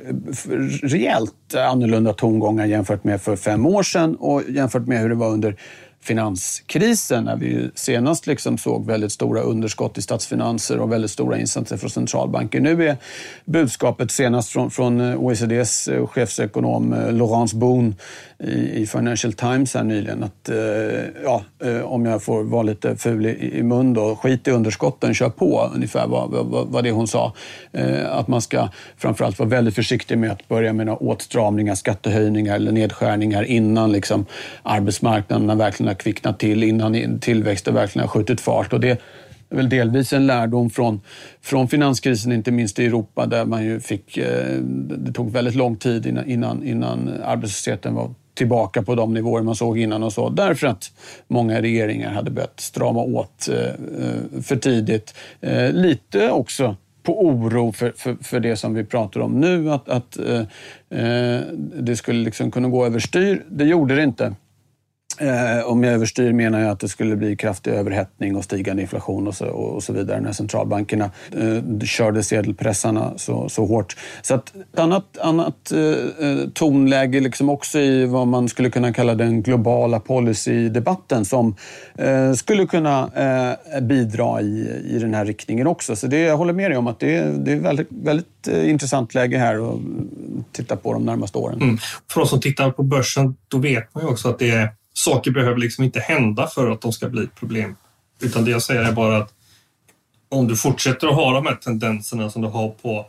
rejält 0.87 1.55
annorlunda 1.55 2.13
tongångar 2.13 2.65
jämfört 2.65 3.03
med 3.03 3.21
för 3.21 3.35
fem 3.35 3.65
år 3.65 3.83
sedan 3.83 4.15
och 4.15 4.41
jämfört 4.49 4.87
med 4.87 4.99
hur 4.99 5.09
det 5.09 5.15
var 5.15 5.29
under 5.29 5.55
finanskrisen 6.03 7.23
när 7.23 7.35
vi 7.35 7.69
senast 7.75 8.27
liksom 8.27 8.57
såg 8.57 8.85
väldigt 8.85 9.11
stora 9.11 9.41
underskott 9.41 9.97
i 9.97 10.01
statsfinanser 10.01 10.79
och 10.79 10.91
väldigt 10.91 11.11
stora 11.11 11.37
insatser 11.37 11.77
från 11.77 11.89
centralbanker. 11.89 12.59
Nu 12.59 12.87
är 12.87 12.97
budskapet 13.45 14.11
senast 14.11 14.49
från, 14.49 14.71
från 14.71 15.01
eh, 15.01 15.15
OECDs 15.15 15.87
eh, 15.87 16.07
chefsekonom 16.07 16.93
eh, 16.93 17.13
Laurence 17.13 17.55
Boone 17.55 17.93
i, 18.73 18.85
Financial 18.85 19.33
Times 19.33 19.73
här 19.73 19.83
nyligen 19.83 20.23
att, 20.23 20.49
eh, 20.49 20.55
ja, 21.23 21.43
eh, 21.63 21.81
om 21.81 22.05
jag 22.05 22.23
får 22.23 22.43
vara 22.43 22.63
lite 22.63 22.95
ful 22.95 23.25
i, 23.25 23.57
i 23.57 23.63
mun 23.63 23.93
då, 23.93 24.15
skit 24.15 24.47
i 24.47 24.51
underskotten, 24.51 25.13
kör 25.13 25.29
på, 25.29 25.71
ungefär 25.75 26.07
vad, 26.07 26.29
vad, 26.29 26.67
vad 26.67 26.83
det 26.83 26.91
hon 26.91 27.07
sa. 27.07 27.33
Att 28.09 28.27
man 28.27 28.41
ska 28.41 28.69
framförallt 28.97 29.39
vara 29.39 29.49
väldigt 29.49 29.75
försiktig 29.75 30.17
med 30.17 30.31
att 30.31 30.47
börja 30.47 30.73
med 30.73 30.85
några 30.85 30.99
åtstramningar, 30.99 31.75
skattehöjningar 31.75 32.55
eller 32.55 32.71
nedskärningar 32.71 33.43
innan 33.43 33.91
liksom 33.91 34.25
arbetsmarknaden 34.63 35.57
verkligen 35.57 35.89
har 35.93 35.99
kvicknat 35.99 36.39
till 36.39 36.63
innan 36.63 37.19
tillväxten 37.19 37.73
verkligen 37.73 38.07
har 38.07 38.13
skjutit 38.13 38.41
fart. 38.41 38.73
Och 38.73 38.79
det 38.79 38.89
är 38.89 38.97
väl 39.49 39.69
delvis 39.69 40.13
en 40.13 40.27
lärdom 40.27 40.69
från, 40.69 41.01
från 41.41 41.67
finanskrisen, 41.67 42.31
inte 42.31 42.51
minst 42.51 42.79
i 42.79 42.85
Europa 42.85 43.25
där 43.25 43.45
man 43.45 43.63
ju 43.63 43.79
fick, 43.79 44.17
eh, 44.17 44.57
det 44.97 45.11
tog 45.11 45.31
väldigt 45.31 45.55
lång 45.55 45.75
tid 45.75 46.05
innan, 46.05 46.29
innan, 46.29 46.63
innan 46.63 47.09
arbetslösheten 47.23 47.93
var 47.93 48.13
tillbaka 48.33 48.81
på 48.81 48.95
de 48.95 49.13
nivåer 49.13 49.41
man 49.41 49.55
såg 49.55 49.79
innan 49.79 50.03
och 50.03 50.13
så. 50.13 50.29
Därför 50.29 50.67
att 50.67 50.91
många 51.27 51.61
regeringar 51.61 52.11
hade 52.11 52.31
börjat 52.31 52.59
strama 52.59 52.99
åt 52.99 53.49
eh, 53.49 53.57
eh, 53.57 54.41
för 54.41 54.55
tidigt. 54.55 55.15
Lite 55.71 56.29
också 56.29 56.75
på 57.03 57.25
oro 57.25 57.71
för, 57.71 57.93
för, 57.95 58.15
för, 58.21 58.39
det 58.39 58.55
som 58.55 58.73
vi 58.73 58.83
pratar 58.83 59.19
om 59.19 59.39
nu, 59.39 59.71
att, 59.71 59.89
att 59.89 60.17
eh, 60.17 61.39
det 61.79 61.95
skulle 61.95 62.23
liksom 62.23 62.51
kunna 62.51 62.69
gå 62.69 62.85
överstyr. 62.85 63.43
Det 63.49 63.63
gjorde 63.63 63.95
det 63.95 64.03
inte. 64.03 64.35
Eh, 65.19 65.65
om 65.65 65.83
jag 65.83 65.93
överstyr 65.93 66.33
menar 66.33 66.59
jag 66.59 66.69
att 66.69 66.79
det 66.79 66.89
skulle 66.89 67.15
bli 67.15 67.35
kraftig 67.35 67.71
överhettning 67.71 68.35
och 68.35 68.43
stigande 68.43 68.81
inflation 68.81 69.27
och 69.27 69.35
så, 69.35 69.45
och 69.45 69.83
så 69.83 69.93
vidare 69.93 70.21
när 70.21 70.31
centralbankerna 70.31 71.11
eh, 71.31 71.85
körde 71.85 72.23
sedelpressarna 72.23 73.13
så, 73.17 73.49
så 73.49 73.65
hårt. 73.65 73.95
Så 74.21 74.35
att 74.35 74.55
ett 74.55 74.79
annat, 74.79 75.17
annat 75.17 75.71
eh, 75.71 75.79
eh, 75.79 76.49
tonläge 76.53 77.19
liksom 77.19 77.49
också 77.49 77.79
i 77.79 78.05
vad 78.05 78.27
man 78.27 78.49
skulle 78.49 78.69
kunna 78.69 78.93
kalla 78.93 79.15
den 79.15 79.41
globala 79.41 79.99
policydebatten 79.99 81.25
som 81.25 81.55
eh, 81.97 82.33
skulle 82.33 82.65
kunna 82.65 83.09
eh, 83.73 83.81
bidra 83.81 84.41
i, 84.41 84.81
i 84.89 84.99
den 84.99 85.13
här 85.13 85.25
riktningen 85.25 85.67
också. 85.67 85.95
Så 85.95 86.07
det, 86.07 86.19
jag 86.19 86.37
håller 86.37 86.53
med 86.53 86.71
dig 86.71 86.77
om 86.77 86.87
att 86.87 86.99
det, 86.99 87.45
det 87.45 87.51
är 87.51 87.59
väldigt, 87.59 87.87
väldigt 87.89 88.47
eh, 88.47 88.69
intressant 88.69 89.13
läge 89.13 89.37
här 89.37 89.55
att 89.55 89.79
mm, 89.79 90.43
titta 90.51 90.75
på 90.75 90.93
de 90.93 91.05
närmaste 91.05 91.37
åren. 91.37 91.61
Mm. 91.61 91.77
För 92.11 92.21
oss 92.21 92.29
som 92.29 92.39
tittar 92.39 92.71
på 92.71 92.83
börsen, 92.83 93.35
då 93.47 93.57
vet 93.57 93.95
man 93.95 94.03
ju 94.03 94.09
också 94.09 94.29
att 94.29 94.39
det 94.39 94.51
är 94.51 94.69
saker 95.03 95.31
behöver 95.31 95.57
liksom 95.57 95.83
inte 95.83 95.99
hända 95.99 96.47
för 96.47 96.71
att 96.71 96.81
de 96.81 96.93
ska 96.93 97.09
bli 97.09 97.23
ett 97.23 97.35
problem. 97.35 97.75
Utan 98.19 98.45
det 98.45 98.51
jag 98.51 98.61
säger 98.61 98.83
är 98.83 98.91
bara 98.91 99.17
att 99.17 99.33
om 100.29 100.47
du 100.47 100.55
fortsätter 100.55 101.07
att 101.07 101.15
ha 101.15 101.33
de 101.33 101.45
här 101.45 101.55
tendenserna 101.55 102.29
som 102.29 102.41
du 102.41 102.47
har 102.47 102.69
på 102.69 103.05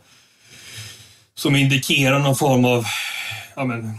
som 1.35 1.55
indikerar 1.55 2.19
någon 2.19 2.35
form 2.35 2.65
av 2.65 2.85
ja 3.55 3.65
men, 3.65 3.93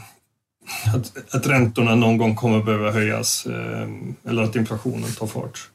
att, 0.95 1.35
att 1.35 1.47
räntorna 1.47 1.95
någon 1.95 2.19
gång 2.19 2.35
kommer 2.35 2.63
behöva 2.63 2.91
höjas 2.91 3.47
ehm, 3.47 4.15
eller 4.29 4.43
att 4.43 4.57
inflationen 4.57 5.13
tar 5.13 5.27
fart. 5.27 5.69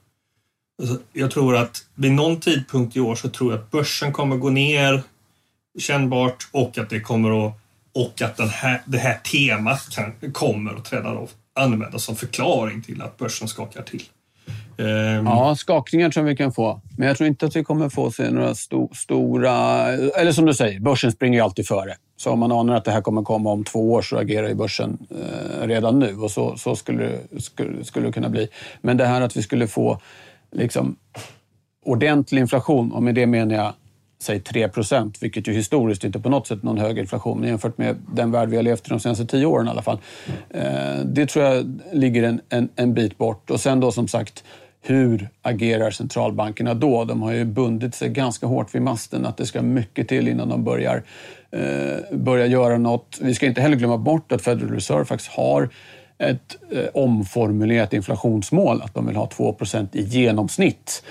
Alltså, 0.82 1.00
jag 1.14 1.32
tror 1.32 1.56
att 1.56 1.86
vid 1.96 2.12
någon 2.12 2.40
tidpunkt 2.40 2.96
i 2.96 3.00
år 3.00 3.16
så 3.16 3.30
tror 3.30 3.52
jag 3.52 3.62
att 3.62 3.72
börsen 3.72 4.14
kommer 4.14 4.38
gå 4.38 4.50
ner 4.50 5.04
kännbart 5.80 6.48
och 6.52 6.78
att 6.78 6.90
det 6.90 7.00
kommer 7.00 7.48
att 7.48 7.54
och 7.94 8.22
att 8.22 8.38
den 8.38 8.50
här, 8.50 8.82
det 8.86 8.98
här 8.98 9.18
temat 9.18 9.90
kan, 9.90 10.32
kommer 10.32 10.74
att 10.74 10.86
träda 10.86 11.10
av 11.10 11.30
användas 11.54 12.04
som 12.04 12.16
förklaring 12.16 12.82
till 12.82 13.02
att 13.02 13.18
börsen 13.18 13.48
skakar 13.48 13.82
till. 13.82 14.04
Ehm. 14.78 15.26
Ja, 15.26 15.56
skakningar 15.56 16.10
tror 16.10 16.26
jag 16.26 16.30
vi 16.30 16.38
kan 16.38 16.52
få. 16.52 16.82
Men 16.98 17.08
jag 17.08 17.18
tror 17.18 17.28
inte 17.28 17.46
att 17.46 17.56
vi 17.56 17.64
kommer 17.64 17.90
få 17.90 18.12
se 18.12 18.32
några 18.32 18.56
sto 18.56 18.90
stora... 18.94 19.88
Eller 19.92 20.32
som 20.32 20.46
du 20.46 20.54
säger, 20.54 20.80
börsen 20.80 21.12
springer 21.12 21.38
ju 21.38 21.44
alltid 21.44 21.68
före. 21.68 21.96
Så 22.18 22.32
om 22.32 22.40
man 22.40 22.52
anar 22.52 22.76
att 22.76 22.86
det 22.86 22.92
här 22.92 23.02
kommer 23.02 23.24
komma 23.24 23.52
om 23.52 23.64
två 23.64 23.92
år 23.94 24.02
så 24.02 24.18
agerar 24.18 24.48
ju 24.48 24.56
börsen 24.56 24.98
eh, 25.10 25.68
redan 25.68 26.00
nu 26.00 26.16
och 26.16 26.32
så, 26.32 26.58
så 26.58 26.76
skulle, 26.76 27.20
skulle, 27.38 27.84
skulle 27.84 28.06
det 28.06 28.12
kunna 28.12 28.30
bli. 28.30 28.48
Men 28.82 28.98
det 28.98 29.06
här 29.06 29.22
att 29.22 29.38
vi 29.38 29.42
skulle 29.42 29.68
få 29.68 30.00
liksom, 30.52 30.96
ordentlig 31.86 32.42
inflation, 32.42 32.92
och 32.92 33.04
med 33.04 33.16
det 33.16 33.28
menar 33.28 33.56
jag 33.56 33.74
säg 34.22 34.40
3 34.40 34.70
procent, 34.70 35.18
vilket 35.24 35.48
ju 35.48 35.54
historiskt 35.54 36.04
inte 36.04 36.20
på 36.20 36.30
något 36.30 36.48
sätt 36.48 36.64
någon 36.64 36.78
hög 36.78 36.98
inflation, 36.98 37.40
men 37.40 37.50
jämfört 37.50 37.78
med 37.78 37.96
den 38.14 38.32
värld 38.32 38.50
vi 38.50 38.56
har 38.56 38.64
levt 38.64 38.88
i 38.88 38.90
de 38.90 39.00
senaste 39.00 39.26
tio 39.26 39.46
åren 39.46 39.68
i 39.68 39.70
alla 39.70 39.82
fall. 39.82 39.98
Eh, 40.50 41.00
det 41.06 41.26
tror 41.26 41.46
jag 41.46 41.80
ligger 41.94 42.24
en, 42.24 42.42
en, 42.50 42.70
en 42.76 42.94
bit 42.94 43.18
bort. 43.18 43.50
Och 43.50 43.60
sen 43.60 43.80
då 43.80 43.92
som 43.92 44.08
sagt, 44.08 44.44
hur 44.82 45.30
agerar 45.42 45.92
centralbankerna 45.92 46.74
då? 46.74 47.06
De 47.06 47.22
har 47.22 47.32
ju 47.32 47.46
bundit 47.46 47.96
sig 47.96 48.10
ganska 48.10 48.46
hårt 48.46 48.76
vid 48.76 48.82
masten 48.82 49.26
att 49.26 49.38
det 49.38 49.46
ska 49.46 49.62
mycket 49.62 50.08
till 50.08 50.28
innan 50.28 50.50
de 50.50 50.64
börjar, 50.64 51.04
eh, 51.52 52.18
börjar 52.18 52.46
göra 52.46 52.78
något. 52.78 53.20
Vi 53.22 53.36
ska 53.36 53.46
inte 53.46 53.62
heller 53.62 53.76
glömma 53.76 53.98
bort 53.98 54.32
att 54.32 54.42
Federal 54.42 54.72
Reserve 54.72 55.06
faktiskt 55.06 55.32
har 55.32 55.70
ett 56.18 56.58
eh, 56.72 56.86
omformulerat 56.94 57.94
inflationsmål, 57.94 58.82
att 58.82 58.94
de 58.94 59.08
vill 59.08 59.16
ha 59.16 59.28
2% 59.28 59.88
i 59.92 60.02
genomsnitt. 60.02 61.04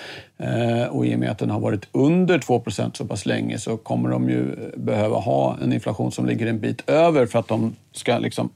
Eh, 0.43 0.87
och 0.87 1.07
i 1.07 1.15
och 1.15 1.19
med 1.19 1.31
att 1.31 1.39
den 1.39 1.51
har 1.51 1.61
varit 1.61 1.89
under 1.93 2.39
2% 2.39 2.97
så 2.97 3.05
pass 3.05 3.27
länge 3.27 3.59
så 3.59 3.77
kommer 3.77 4.11
de 4.11 4.29
ju 4.29 4.57
behöva 4.77 5.17
ha 5.17 5.57
en 5.63 5.73
inflation 5.73 6.13
som 6.13 6.27
ligger 6.27 6.47
en 6.47 6.61
bit 6.61 6.91
över 6.91 7.27
för 7.27 7.39
att 7.39 7.49
de 7.49 7.77
ska 7.93 8.19
liksom 8.19 8.51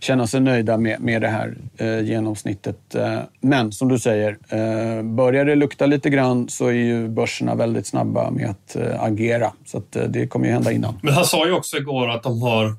känna 0.00 0.26
sig 0.26 0.40
nöjda 0.40 0.76
med, 0.76 1.00
med 1.00 1.22
det 1.22 1.28
här 1.28 1.56
eh, 1.76 2.00
genomsnittet. 2.00 2.94
Eh, 2.94 3.18
men 3.40 3.72
som 3.72 3.88
du 3.88 3.98
säger, 3.98 4.38
eh, 4.48 5.02
börjar 5.02 5.44
det 5.44 5.54
lukta 5.54 5.86
lite 5.86 6.10
grann 6.10 6.48
så 6.48 6.66
är 6.66 6.72
ju 6.72 7.08
börserna 7.08 7.54
väldigt 7.54 7.86
snabba 7.86 8.30
med 8.30 8.50
att 8.50 8.76
eh, 8.76 9.02
agera. 9.02 9.52
Så 9.66 9.78
att, 9.78 9.96
eh, 9.96 10.04
det 10.04 10.26
kommer 10.26 10.46
ju 10.46 10.52
hända 10.52 10.72
innan. 10.72 10.98
Men 11.02 11.14
han 11.14 11.24
sa 11.24 11.46
ju 11.46 11.52
också 11.52 11.76
igår 11.76 12.08
att 12.10 12.22
de 12.22 12.42
har, 12.42 12.74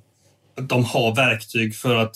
de 0.61 0.85
har 0.85 1.15
verktyg 1.15 1.75
för 1.75 1.95
att 1.95 2.15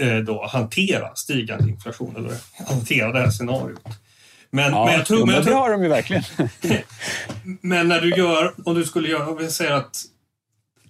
eh, 0.00 0.16
då 0.16 0.46
hantera 0.46 1.14
stigande 1.14 1.70
inflation 1.70 2.16
eller 2.16 2.32
hantera 2.68 3.12
det 3.12 3.20
här 3.20 3.30
scenariot. 3.30 3.82
Men, 4.52 4.72
Ja, 4.72 4.84
men 4.84 4.94
jag 4.94 5.06
tror... 5.06 5.20
jo, 5.20 5.26
men, 5.26 5.34
jag 5.34 5.40
men 5.40 5.44
det 5.44 5.50
tror 5.50 5.60
har 5.60 5.70
de 5.70 5.82
ju 5.82 5.88
verkligen. 5.88 6.22
men 7.60 7.88
när 7.88 8.00
du 8.00 8.10
gör, 8.10 8.54
om 8.64 8.74
du 8.74 8.84
skulle 8.84 9.08
göra, 9.08 9.34
vi 9.34 9.50
säger 9.50 9.72
att, 9.72 10.04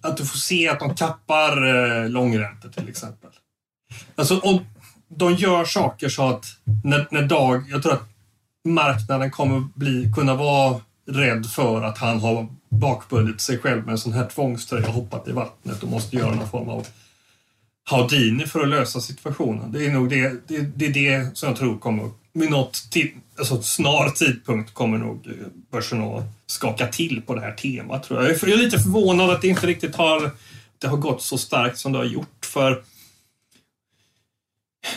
att 0.01 0.17
du 0.17 0.25
får 0.25 0.37
se 0.37 0.69
att 0.69 0.79
de 0.79 0.95
tappar 0.95 1.65
eh, 1.65 2.09
långräntor 2.09 2.69
till 2.69 2.89
exempel. 2.89 3.29
Alltså 4.15 4.39
om 4.39 4.65
de 5.07 5.33
gör 5.33 5.65
saker 5.65 6.09
så 6.09 6.29
att 6.29 6.45
när, 6.83 7.07
när 7.11 7.21
Dag, 7.21 7.63
jag 7.69 7.83
tror 7.83 7.93
att 7.93 8.09
marknaden 8.65 9.31
kommer 9.31 9.67
bli, 9.75 10.11
kunna 10.15 10.35
vara 10.35 10.81
rädd 11.11 11.45
för 11.45 11.81
att 11.81 11.97
han 11.97 12.19
har 12.19 12.47
bakbundit 12.69 13.41
sig 13.41 13.57
själv 13.57 13.85
med 13.85 13.91
en 13.91 13.97
sån 13.97 14.13
här 14.13 14.25
tvångströja 14.25 14.87
och 14.87 14.93
hoppat 14.93 15.27
i 15.27 15.31
vattnet 15.31 15.83
och 15.83 15.89
måste 15.89 16.15
göra 16.15 16.35
någon 16.35 16.49
form 16.49 16.69
av 16.69 16.87
Houdini 17.89 18.45
för 18.47 18.59
att 18.59 18.69
lösa 18.69 19.01
situationen. 19.01 19.71
Det 19.71 19.85
är 19.85 19.91
nog 19.91 20.09
det, 20.09 20.47
det, 20.47 20.59
det, 20.75 20.85
är 20.85 20.89
det 20.93 21.37
som 21.37 21.49
jag 21.49 21.57
tror 21.57 21.77
kommer, 21.77 22.09
med 22.33 22.49
något 22.51 22.91
tid, 22.91 23.11
alltså 23.37 23.61
snar 23.61 24.09
tidpunkt 24.09 24.73
kommer 24.73 24.97
nog 24.97 25.27
eh, 25.27 25.33
börsen 25.71 26.01
att 26.01 26.23
skaka 26.47 26.87
till 26.87 27.21
på 27.21 27.35
det 27.35 27.41
här 27.41 27.51
temat. 27.51 28.03
Tror 28.03 28.21
jag. 28.21 28.31
Är- 28.31 28.49
jag 28.49 28.59
är 28.59 28.63
lite 28.63 28.79
förvånad 28.79 29.29
att 29.29 29.41
det 29.41 29.47
inte 29.47 29.67
riktigt 29.67 29.95
har, 29.95 30.31
det 30.79 30.87
har 30.87 30.97
gått 30.97 31.21
så 31.21 31.37
starkt 31.37 31.77
som 31.77 31.91
det 31.91 31.97
har 31.97 32.05
gjort. 32.05 32.45
för 32.45 32.83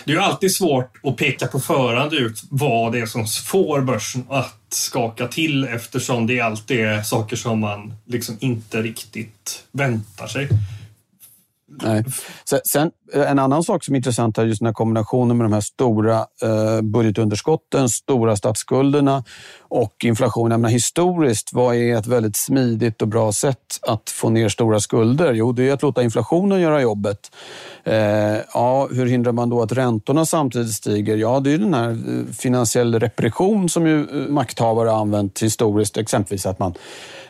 det 0.04 0.12
är 0.12 0.16
ju 0.16 0.22
alltid 0.22 0.54
svårt 0.54 1.00
att 1.02 1.16
peka 1.16 1.46
på 1.46 1.60
förhand 1.60 2.12
ut 2.12 2.42
vad 2.50 2.92
det 2.92 3.00
är 3.00 3.06
som 3.06 3.26
får 3.26 3.80
börsen 3.80 4.24
att 4.28 4.66
skaka 4.68 5.28
till 5.28 5.64
eftersom 5.64 6.26
det 6.26 6.40
alltid 6.40 6.80
är 6.80 7.02
saker 7.02 7.36
som 7.36 7.60
man 7.60 7.94
liksom 8.04 8.36
inte 8.40 8.82
riktigt 8.82 9.64
väntar 9.72 10.26
sig. 10.26 10.48
Nej. 11.68 12.04
Sen, 12.64 12.90
eh, 13.12 13.30
en 13.30 13.38
annan 13.38 13.62
sak 13.62 13.84
som 13.84 13.94
är 13.94 13.96
intressant 13.96 14.38
är 14.38 14.44
just 14.44 14.60
den 14.60 14.66
här 14.66 14.74
kombinationen 14.74 15.36
med 15.36 15.44
de 15.44 15.52
här 15.52 15.60
stora 15.60 16.18
eh, 16.42 16.80
budgetunderskotten, 16.82 17.88
stora 17.88 18.36
statsskulderna 18.36 19.24
och 19.68 20.04
inflation. 20.04 20.50
Jag 20.50 20.60
menar, 20.60 20.72
historiskt, 20.72 21.52
vad 21.52 21.76
är 21.76 21.96
ett 21.96 22.06
väldigt 22.06 22.36
smidigt 22.36 23.02
och 23.02 23.08
bra 23.08 23.32
sätt 23.32 23.78
att 23.82 24.10
få 24.10 24.30
ner 24.30 24.48
stora 24.48 24.80
skulder? 24.80 25.32
Jo, 25.32 25.52
det 25.52 25.68
är 25.68 25.72
att 25.72 25.82
låta 25.82 26.02
inflationen 26.02 26.60
göra 26.60 26.80
jobbet. 26.80 27.30
Eh, 27.84 27.96
ja, 28.54 28.88
hur 28.92 29.06
hindrar 29.06 29.32
man 29.32 29.50
då 29.50 29.62
att 29.62 29.72
räntorna 29.72 30.26
samtidigt 30.26 30.72
stiger? 30.72 31.16
Ja, 31.16 31.40
det 31.40 31.52
är 31.52 31.58
den 31.58 31.74
här 31.74 31.90
eh, 31.90 32.34
finansiell 32.34 33.00
repression 33.00 33.68
som 33.68 33.86
ju 33.86 34.00
eh, 34.00 34.28
makthavare 34.28 34.88
har 34.88 35.00
använt 35.00 35.42
historiskt. 35.42 35.96
Exempelvis 35.96 36.46
att 36.46 36.58
man 36.58 36.74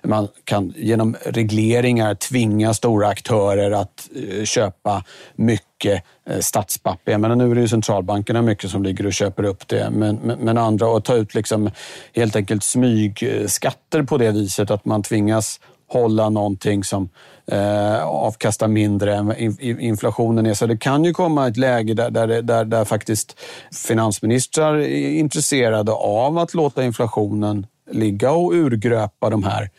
man 0.06 0.28
kan 0.44 0.74
genom 0.76 1.16
regleringar 1.24 2.14
tvinga 2.14 2.74
stora 2.74 3.08
aktörer 3.08 3.70
att 3.70 4.08
eh, 4.16 4.44
köpa 4.44 5.04
mycket 5.34 5.66
mycket 5.76 6.02
eh, 6.26 6.40
statspapper. 6.40 7.12
Jag 7.12 7.20
menar, 7.20 7.36
nu 7.36 7.50
är 7.50 7.54
det 7.54 7.60
ju 7.60 7.68
centralbankerna 7.68 8.42
mycket 8.42 8.70
som 8.70 8.82
ligger 8.82 9.06
och 9.06 9.12
köper 9.12 9.44
upp 9.44 9.68
det, 9.68 9.90
men, 9.90 10.16
men, 10.16 10.38
men 10.38 10.58
andra 10.58 10.96
att 10.96 11.04
ta 11.04 11.14
ut 11.14 11.34
liksom 11.34 11.70
helt 12.14 12.36
enkelt 12.36 12.64
smygskatter 12.64 14.02
på 14.02 14.18
det 14.18 14.30
viset 14.30 14.70
att 14.70 14.84
man 14.84 15.02
tvingas 15.02 15.60
hålla 15.88 16.28
någonting 16.28 16.84
som 16.84 17.08
eh, 17.52 18.04
avkastar 18.04 18.68
mindre 18.68 19.14
än 19.14 19.34
inflationen 19.60 20.46
är. 20.46 20.54
Så 20.54 20.66
det 20.66 20.76
kan 20.76 21.04
ju 21.04 21.12
komma 21.12 21.48
ett 21.48 21.56
läge 21.56 21.94
där, 21.94 22.10
där, 22.10 22.42
där, 22.42 22.64
där 22.64 22.84
faktiskt 22.84 23.40
finansministrar 23.86 24.76
är 24.76 25.10
intresserade 25.10 25.92
av 25.92 26.38
att 26.38 26.54
låta 26.54 26.84
inflationen 26.84 27.66
ligga 27.90 28.30
och 28.30 28.52
urgröpa 28.52 29.30
de 29.30 29.44
här 29.44 29.70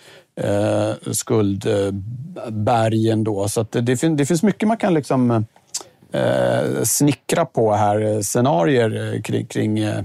eh, 0.41 0.91
skuldbergen. 1.11 3.23
Då. 3.23 3.47
Så 3.47 3.61
att 3.61 3.71
det, 3.71 3.81
det, 3.81 4.17
det 4.17 4.25
finns 4.25 4.43
mycket 4.43 4.67
man 4.67 4.77
kan 4.77 4.93
liksom 4.93 5.31
eh, 5.31 5.41
eh, 6.13 6.83
snickra 6.83 7.45
på 7.45 7.73
här, 7.73 8.01
eh, 8.01 8.19
scenarier 8.19 9.13
eh, 9.15 9.21
kring, 9.21 9.45
kring 9.45 9.79
eh, 9.79 10.03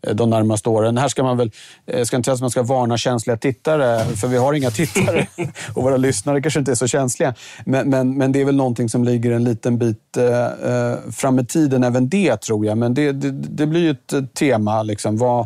de 0.00 0.30
närmaste 0.30 0.68
åren. 0.68 0.98
Här 0.98 1.08
ska 1.08 1.22
man 1.22 1.36
väl, 1.36 1.50
jag 1.86 2.06
ska 2.06 2.16
inte 2.16 2.26
säga 2.26 2.34
att 2.34 2.40
man 2.40 2.50
ska 2.50 2.62
varna 2.62 2.96
känsliga 2.96 3.36
tittare, 3.36 4.04
för 4.04 4.28
vi 4.28 4.36
har 4.36 4.52
inga 4.52 4.70
tittare 4.70 5.26
och 5.74 5.82
våra 5.82 5.96
lyssnare 5.96 6.42
kanske 6.42 6.60
inte 6.60 6.70
är 6.70 6.74
så 6.74 6.86
känsliga. 6.86 7.34
Men, 7.64 7.90
men, 7.90 8.18
men 8.18 8.32
det 8.32 8.40
är 8.40 8.44
väl 8.44 8.56
någonting 8.56 8.88
som 8.88 9.04
ligger 9.04 9.30
en 9.30 9.44
liten 9.44 9.78
bit 9.78 10.16
eh, 10.16 10.46
eh, 10.46 10.98
fram 11.10 11.38
i 11.38 11.46
tiden, 11.46 11.84
även 11.84 12.08
det 12.08 12.36
tror 12.36 12.66
jag. 12.66 12.78
Men 12.78 12.94
det, 12.94 13.12
det, 13.12 13.30
det 13.30 13.66
blir 13.66 13.80
ju 13.80 13.90
ett 13.90 14.12
eh, 14.12 14.22
tema. 14.22 14.82
Liksom. 14.82 15.16
Vad, 15.16 15.40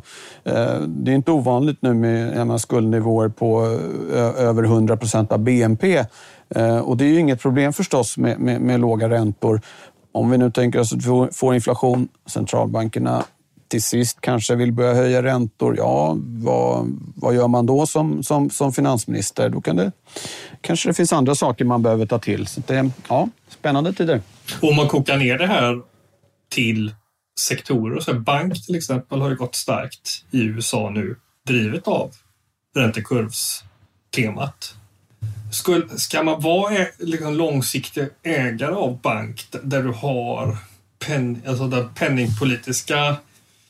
eh, 0.44 0.80
det 0.86 1.10
är 1.10 1.14
inte 1.14 1.30
ovanligt 1.30 1.78
nu 1.80 1.94
med 1.94 2.36
menar, 2.36 2.58
skuldnivåer 2.58 3.28
på 3.28 3.78
eh, 4.14 4.44
över 4.44 4.62
100 4.62 4.96
procent 4.96 5.32
av 5.32 5.38
BNP. 5.38 6.04
Eh, 6.54 6.78
och 6.78 6.96
det 6.96 7.04
är 7.04 7.08
ju 7.08 7.18
inget 7.18 7.40
problem 7.40 7.72
förstås 7.72 8.18
med, 8.18 8.40
med, 8.40 8.60
med 8.60 8.80
låga 8.80 9.08
räntor. 9.08 9.60
Om 10.12 10.30
vi 10.30 10.38
nu 10.38 10.50
tänker 10.50 10.78
oss 10.78 10.92
att 10.92 10.98
vi 10.98 11.28
får- 11.32 11.54
inflation, 11.54 12.08
centralbankerna 12.26 13.24
till 13.68 13.82
sist 13.82 14.20
kanske 14.20 14.54
vill 14.54 14.72
börja 14.72 14.94
höja 14.94 15.22
räntor. 15.22 15.74
Ja, 15.76 16.16
vad, 16.18 16.98
vad 17.16 17.34
gör 17.34 17.48
man 17.48 17.66
då 17.66 17.86
som, 17.86 18.22
som, 18.22 18.50
som 18.50 18.72
finansminister? 18.72 19.48
Då 19.48 19.60
kan 19.60 19.76
det, 19.76 19.92
kanske 20.60 20.88
det 20.88 20.94
finns 20.94 21.12
andra 21.12 21.34
saker 21.34 21.64
man 21.64 21.82
behöver 21.82 22.06
ta 22.06 22.18
till. 22.18 22.46
Så 22.46 22.62
det, 22.66 22.90
ja, 23.08 23.28
spännande 23.48 23.92
tider. 23.92 24.20
Om 24.62 24.76
man 24.76 24.88
kokar 24.88 25.16
ner 25.16 25.38
det 25.38 25.46
här 25.46 25.80
till 26.50 26.94
sektorer, 27.40 28.00
så 28.00 28.14
bank 28.14 28.66
till 28.66 28.76
exempel 28.76 29.20
har 29.20 29.28
ju 29.30 29.36
gått 29.36 29.54
starkt 29.54 30.24
i 30.30 30.42
USA 30.42 30.90
nu, 30.90 31.16
drivet 31.46 31.88
av 31.88 32.10
räntekurvstemat. 32.74 34.74
Skulle, 35.52 35.98
ska 35.98 36.22
man 36.22 36.40
vara 36.40 36.74
ä- 36.74 36.92
liksom 36.98 37.34
långsiktig 37.34 38.08
ägare 38.22 38.74
av 38.74 39.00
bank 39.00 39.46
där 39.62 39.82
du 39.82 39.88
har 39.90 40.56
pen, 41.06 41.42
alltså 41.46 41.68
där 41.68 41.88
penningpolitiska 41.94 43.16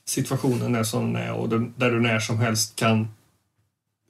situationen 0.05 0.75
är 0.75 0.85
som 0.85 1.13
den 1.13 1.23
är 1.23 1.33
och 1.33 1.49
där 1.49 1.91
du 1.91 2.01
när 2.01 2.21
som 2.21 2.39
helst 2.39 2.77
kan 2.77 3.09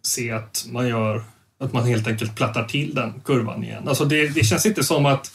se 0.02 0.30
att 0.30 0.66
man 0.70 0.88
gör 0.88 1.24
att 1.61 1.72
man 1.72 1.87
helt 1.87 2.06
enkelt 2.06 2.37
plattar 2.37 2.64
till 2.64 2.94
den 2.94 3.20
kurvan 3.24 3.64
igen. 3.64 3.88
Alltså 3.88 4.04
det, 4.04 4.28
det 4.28 4.44
känns 4.44 4.66
inte 4.66 4.85
som 4.85 5.06
att 5.06 5.32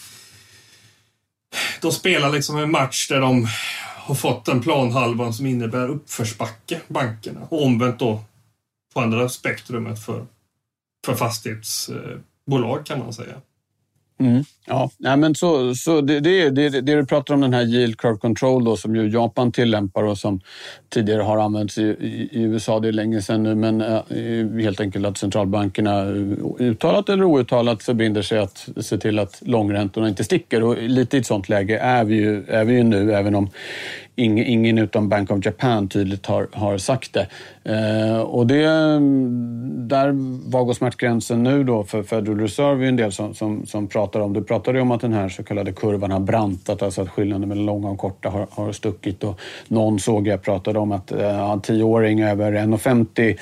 de 1.81 1.91
spelar 1.91 2.29
liksom 2.29 2.57
en 2.57 2.71
match 2.71 3.07
där 3.09 3.21
de 3.21 3.47
har 3.95 4.15
fått 4.15 4.47
en 4.47 4.61
planhalvan 4.61 5.33
som 5.33 5.45
innebär 5.45 5.89
uppförsbacke, 5.89 6.81
bankerna. 6.87 7.39
Och 7.49 7.65
omvänt 7.65 7.99
då 7.99 8.23
på 8.93 9.01
andra 9.01 9.29
spektrumet 9.29 10.05
för, 10.05 10.25
för 11.05 11.15
fastighetsbolag 11.15 12.85
kan 12.85 12.99
man 12.99 13.13
säga. 13.13 13.41
Mm. 14.19 14.43
Ja, 14.65 14.89
nej, 14.97 15.17
men 15.17 15.35
så, 15.35 15.75
så 15.75 16.01
det, 16.01 16.19
det, 16.19 16.49
det, 16.49 16.69
det 16.69 16.95
du 16.95 17.05
pratar 17.05 17.33
om, 17.33 17.41
den 17.41 17.53
här 17.53 17.61
yield 17.61 17.97
curve 17.97 18.17
control 18.17 18.63
då, 18.63 18.77
som 18.77 18.95
ju 18.95 19.09
Japan 19.09 19.51
tillämpar 19.51 20.03
och 20.03 20.17
som 20.17 20.41
tidigare 20.89 21.21
har 21.21 21.37
använts 21.37 21.77
i, 21.77 21.83
i, 22.31 22.41
USA. 22.41 22.79
Det 22.79 22.87
är 22.87 22.91
länge 22.91 23.21
sedan 23.21 23.43
nu, 23.43 23.55
men 23.55 23.81
äh, 23.81 24.61
helt 24.63 24.79
enkelt 24.79 25.05
att 25.05 25.17
centralbankerna 25.17 26.01
eh, 26.01 26.15
uttalat 26.59 27.09
eller 27.09 27.23
outtalat 27.23 27.83
förbinder 27.83 28.21
sig 28.21 28.39
att 28.39 28.69
se 28.81 28.97
till 28.97 29.19
att 29.19 29.41
långräntorna 29.45 30.09
inte 30.09 30.23
sticker. 30.23 30.63
Och 30.63 30.77
lite 30.77 31.17
i 31.17 31.19
ett 31.19 31.25
sånt 31.25 31.49
läge 31.49 31.79
är 31.79 32.03
vi 32.03 32.15
ju, 32.15 32.45
är 32.47 32.65
vi 32.65 32.73
ju 32.73 32.83
nu, 32.83 33.13
även 33.13 33.35
om 33.35 33.49
ingen, 34.17 34.45
ingen 34.45 34.77
utom 34.77 35.09
Bank 35.09 35.31
of 35.31 35.45
Japan 35.45 35.87
tydligt 35.87 36.25
har, 36.25 36.47
har 36.53 36.77
sagt 36.77 37.13
det. 37.13 37.27
Eh, 37.63 38.19
och 38.19 38.47
det, 38.47 38.63
där 39.87 40.11
var 40.51 40.63
går 40.63 40.73
smärtgränsen 40.73 41.43
nu 41.43 41.63
då 41.63 41.83
för 41.83 42.03
Federal 42.03 42.39
Reserve 42.39 42.85
är 42.85 42.89
en 42.89 42.95
del 42.95 43.11
som, 43.11 43.33
som, 43.33 43.65
som 43.65 43.87
pratar 43.87 44.19
om. 44.19 44.33
Du 44.33 44.43
pratade 44.43 44.77
ju 44.77 44.81
om 44.81 44.91
att 44.91 45.01
den 45.01 45.13
här 45.13 45.29
så 45.29 45.43
kallade 45.43 45.71
kurvan 45.71 46.11
har 46.11 46.19
brantat, 46.19 46.81
alltså 46.81 47.01
att 47.01 47.09
skillnaden 47.09 47.49
mellan 47.49 47.65
långa 47.65 47.89
och 47.89 47.97
korta 47.97 48.29
har, 48.29 48.47
har 48.51 48.71
stuckit. 48.71 49.23
Och 49.23 49.39
någon 49.67 49.99
såg 49.99 50.27
jag 50.27 50.41
pratade 50.41 50.79
om 50.79 50.91
att 50.91 51.11
eh, 51.11 51.51
en 51.51 51.61
tioåring 51.61 52.23
över 52.23 52.51
1,50 52.51 53.37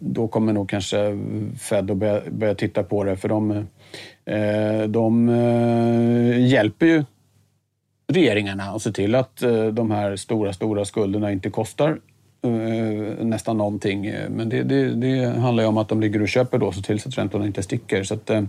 då 0.00 0.28
kommer 0.28 0.52
nog 0.52 0.68
kanske 0.68 1.18
Fed 1.58 1.90
att 1.90 1.96
börja, 1.96 2.20
börja 2.30 2.54
titta 2.54 2.82
på 2.82 3.04
det 3.04 3.16
för 3.16 3.28
de, 3.28 3.50
eh, 4.24 4.88
de 4.88 5.28
eh, 5.28 6.46
hjälper 6.46 6.86
ju 6.86 7.04
regeringarna 8.10 8.72
och 8.72 8.82
se 8.82 8.92
till 8.92 9.14
att 9.14 9.42
eh, 9.42 9.66
de 9.66 9.90
här 9.90 10.16
stora, 10.16 10.52
stora 10.52 10.84
skulderna 10.84 11.32
inte 11.32 11.50
kostar 11.50 11.98
eh, 12.44 13.24
nästan 13.24 13.58
någonting. 13.58 14.12
Men 14.28 14.48
det, 14.48 14.62
det, 14.62 14.94
det, 14.94 15.40
handlar 15.40 15.62
ju 15.62 15.68
om 15.68 15.78
att 15.78 15.88
de 15.88 16.00
ligger 16.00 16.22
och 16.22 16.28
köper 16.28 16.58
då, 16.58 16.72
så 16.72 16.82
tills 16.82 17.06
att 17.06 17.18
räntorna 17.18 17.46
inte 17.46 17.62
sticker. 17.62 18.04
Så 18.04 18.14
att, 18.14 18.30
eh, 18.30 18.42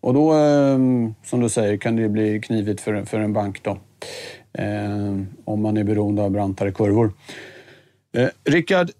och 0.00 0.14
då, 0.14 0.32
som 1.24 1.40
du 1.40 1.48
säger, 1.48 1.76
kan 1.76 1.96
det 1.96 2.08
bli 2.08 2.40
knivigt 2.40 2.80
för, 2.80 3.04
för 3.04 3.20
en 3.20 3.32
bank 3.32 3.62
då. 3.62 3.78
Om 5.44 5.62
man 5.62 5.76
är 5.76 5.84
beroende 5.84 6.22
av 6.22 6.30
brantare 6.30 6.72
kurvor. 6.72 7.12
Eh, 8.16 8.28
Rickard, 8.44 8.90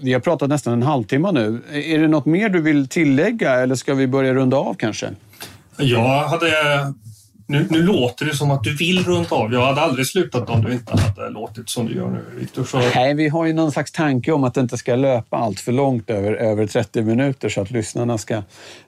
vi 0.00 0.12
har 0.12 0.20
pratat 0.20 0.48
nästan 0.48 0.72
en 0.72 0.82
halvtimme 0.82 1.32
nu. 1.32 1.60
Är 1.72 1.98
det 1.98 2.08
något 2.08 2.26
mer 2.26 2.48
du 2.48 2.60
vill 2.60 2.88
tillägga 2.88 3.54
eller 3.54 3.74
ska 3.74 3.94
vi 3.94 4.06
börja 4.06 4.34
runda 4.34 4.56
av 4.56 4.74
kanske? 4.74 5.10
Jag 5.78 6.28
hade 6.28 6.46
nu, 7.50 7.66
nu, 7.70 7.82
låter 7.82 8.26
det 8.26 8.34
som 8.34 8.50
att 8.50 8.64
du 8.64 8.76
vill 8.76 9.04
runt 9.04 9.32
av. 9.32 9.52
Jag 9.52 9.66
hade 9.66 9.80
aldrig 9.80 10.06
slutat 10.06 10.50
om 10.50 10.64
du 10.64 10.72
inte 10.72 10.96
hade 10.96 11.30
låtit 11.30 11.68
som 11.68 11.86
du 11.86 11.94
gör 11.94 12.08
nu, 12.10 12.24
Viktor. 12.40 12.64
Så... 12.64 12.78
Nej, 12.78 13.14
vi 13.14 13.28
har 13.28 13.46
ju 13.46 13.52
någon 13.52 13.72
slags 13.72 13.92
tanke 13.92 14.32
om 14.32 14.44
att 14.44 14.54
det 14.54 14.60
inte 14.60 14.78
ska 14.78 14.96
löpa 14.96 15.36
allt 15.36 15.60
för 15.60 15.72
långt 15.72 16.10
över, 16.10 16.32
över 16.32 16.66
30 16.66 17.02
minuter 17.02 17.48
så 17.48 17.60
att 17.60 17.70
lyssnarna 17.70 18.18
ska, 18.18 18.42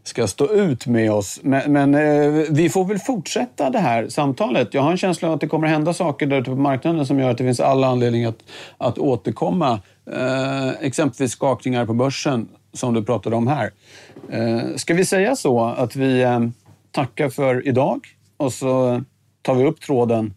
ska 0.05 0.27
stå 0.27 0.53
ut 0.53 0.87
med 0.87 1.13
oss. 1.13 1.41
Men, 1.43 1.73
men 1.73 1.95
eh, 1.95 2.45
vi 2.51 2.69
får 2.69 2.85
väl 2.85 2.99
fortsätta 2.99 3.71
det 3.71 3.79
här 3.79 4.09
samtalet. 4.09 4.75
Jag 4.75 4.83
har 4.83 4.91
en 4.91 4.97
känsla 4.97 5.29
av 5.29 5.35
att 5.35 5.41
det 5.41 5.49
kommer 5.49 5.67
att 5.67 5.73
hända 5.73 5.95
saker 5.95 6.27
där 6.27 6.41
ute 6.41 6.51
på 6.51 6.57
marknaden 6.57 7.07
som 7.07 7.19
gör 7.19 7.31
att 7.31 7.39
det 7.39 7.45
finns 7.45 7.61
alla 7.61 7.87
anledning 7.87 8.25
att, 8.25 8.39
att 8.79 8.99
återkomma. 8.99 9.81
Eh, 10.13 10.69
exempelvis 10.81 11.33
skakningar 11.33 11.87
på 11.87 11.95
börsen 11.95 12.49
som 12.73 12.95
du 12.95 13.05
pratade 13.05 13.37
om 13.37 13.47
här. 13.47 13.71
Eh, 14.31 14.77
ska 14.77 14.95
vi 14.95 15.05
säga 15.05 15.37
så 15.37 15.65
att 15.65 15.97
vi 15.97 16.23
eh, 16.23 16.41
tackar 16.93 17.29
för 17.29 17.69
idag? 17.69 18.01
Och 18.41 18.53
så 18.53 19.03
tar 19.43 19.55
vi 19.55 19.65
upp 19.65 19.81
tråden 19.81 20.35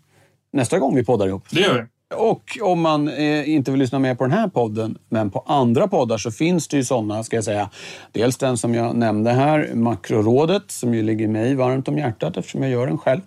nästa 0.53 0.79
gång 0.79 0.95
vi 0.95 1.05
poddar 1.05 1.27
ihop. 1.27 1.43
Det 1.51 1.59
gör 1.59 1.73
vi. 1.73 1.87
Och 2.17 2.57
om 2.61 2.81
man 2.81 3.07
eh, 3.07 3.49
inte 3.49 3.71
vill 3.71 3.79
lyssna 3.79 3.99
mer 3.99 4.15
på 4.15 4.23
den 4.23 4.33
här 4.33 4.47
podden, 4.47 4.97
men 5.09 5.31
på 5.31 5.43
andra 5.47 5.87
poddar 5.87 6.17
så 6.17 6.31
finns 6.31 6.67
det 6.67 6.77
ju 6.77 6.83
sådana, 6.83 7.23
ska 7.23 7.37
jag 7.37 7.43
säga. 7.43 7.69
Dels 8.11 8.37
den 8.37 8.57
som 8.57 8.75
jag 8.75 8.95
nämnde 8.95 9.31
här, 9.31 9.71
Makrorådet, 9.73 10.71
som 10.71 10.93
ju 10.93 11.03
ligger 11.03 11.27
mig 11.27 11.55
varmt 11.55 11.87
om 11.87 11.97
hjärtat 11.97 12.37
eftersom 12.37 12.63
jag 12.63 12.71
gör 12.71 12.87
den 12.87 12.97
själv. 12.97 13.21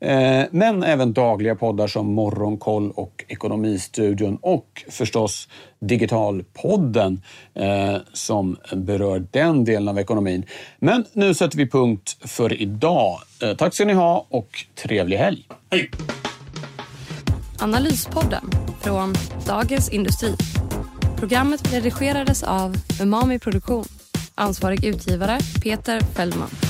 Eh, 0.00 0.42
men 0.50 0.82
även 0.82 1.12
dagliga 1.12 1.54
poddar 1.54 1.86
som 1.86 2.14
Morgonkoll 2.14 2.90
och 2.90 3.24
Ekonomistudion 3.28 4.38
och 4.40 4.84
förstås 4.88 5.48
Digitalpodden 5.80 7.22
eh, 7.54 7.96
som 8.12 8.56
berör 8.72 9.26
den 9.30 9.64
delen 9.64 9.88
av 9.88 9.98
ekonomin. 9.98 10.44
Men 10.78 11.04
nu 11.12 11.34
sätter 11.34 11.56
vi 11.56 11.70
punkt 11.70 12.16
för 12.20 12.62
idag. 12.62 13.18
Eh, 13.42 13.56
tack 13.56 13.74
ska 13.74 13.84
ni 13.84 13.92
ha 13.92 14.26
och 14.28 14.64
trevlig 14.74 15.16
helg. 15.16 15.48
Hej! 15.70 15.90
Analyspodden 17.62 18.50
från 18.80 19.14
Dagens 19.46 19.88
Industri. 19.88 20.36
Programmet 21.18 21.72
redigerades 21.72 22.42
av 22.42 22.76
Umami 23.02 23.38
Produktion. 23.38 23.84
Ansvarig 24.34 24.84
utgivare 24.84 25.38
Peter 25.62 26.00
Fellman. 26.00 26.69